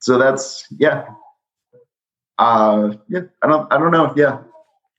so 0.01 0.19
that's 0.19 0.67
yeah, 0.79 1.05
uh, 2.39 2.95
yeah. 3.09 3.23
I 3.43 3.47
don't 3.47 3.73
I 3.73 3.79
don't 3.79 3.91
know. 3.91 4.13
Yeah, 4.17 4.39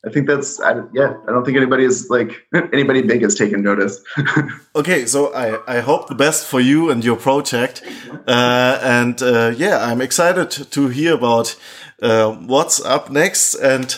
I 0.05 0.09
think 0.09 0.27
that's 0.27 0.59
I, 0.59 0.81
yeah. 0.93 1.15
I 1.27 1.31
don't 1.31 1.45
think 1.45 1.57
anybody 1.57 1.83
is 1.85 2.09
like 2.09 2.47
anybody 2.73 3.01
big 3.01 3.21
has 3.21 3.35
taken 3.35 3.61
notice. 3.63 4.01
okay, 4.75 5.05
so 5.05 5.33
I 5.33 5.77
I 5.77 5.79
hope 5.79 6.07
the 6.07 6.15
best 6.15 6.45
for 6.45 6.59
you 6.59 6.89
and 6.89 7.03
your 7.03 7.17
project, 7.17 7.83
uh, 8.27 8.79
and 8.81 9.21
uh, 9.21 9.53
yeah, 9.57 9.85
I'm 9.85 10.01
excited 10.01 10.51
to 10.71 10.87
hear 10.87 11.13
about 11.13 11.55
uh, 12.01 12.31
what's 12.31 12.83
up 12.83 13.09
next. 13.09 13.55
And 13.55 13.95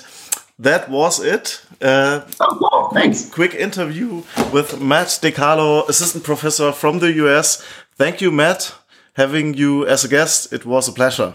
that 0.60 0.90
was 0.90 1.20
it. 1.20 1.66
Uh, 1.82 2.22
oh, 2.40 2.58
wow, 2.62 2.90
thanks. 2.94 3.28
Quick 3.30 3.56
interview 3.56 4.22
with 4.54 4.80
Matt 4.80 5.08
DeCarlo, 5.08 5.90
assistant 5.90 6.24
professor 6.24 6.72
from 6.72 7.00
the 7.00 7.12
US. 7.14 7.64
Thank 7.96 8.22
you, 8.22 8.32
Matt. 8.32 8.76
Having 9.16 9.56
you 9.56 9.86
as 9.88 10.06
a 10.06 10.08
guest, 10.08 10.54
it 10.54 10.66
was 10.66 10.88
a 10.88 10.92
pleasure. 10.92 11.34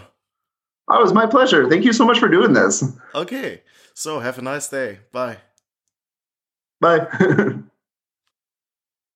Oh, 0.89 0.99
it 0.99 1.03
was 1.03 1.13
my 1.13 1.25
pleasure. 1.25 1.69
Thank 1.69 1.83
you 1.83 1.93
so 1.93 2.05
much 2.05 2.19
for 2.19 2.27
doing 2.29 2.53
this. 2.53 2.83
Okay. 3.13 3.61
So 3.93 4.19
have 4.19 4.37
a 4.37 4.41
nice 4.41 4.69
day. 4.69 4.99
Bye. 5.11 5.37
Bye. 6.79 7.07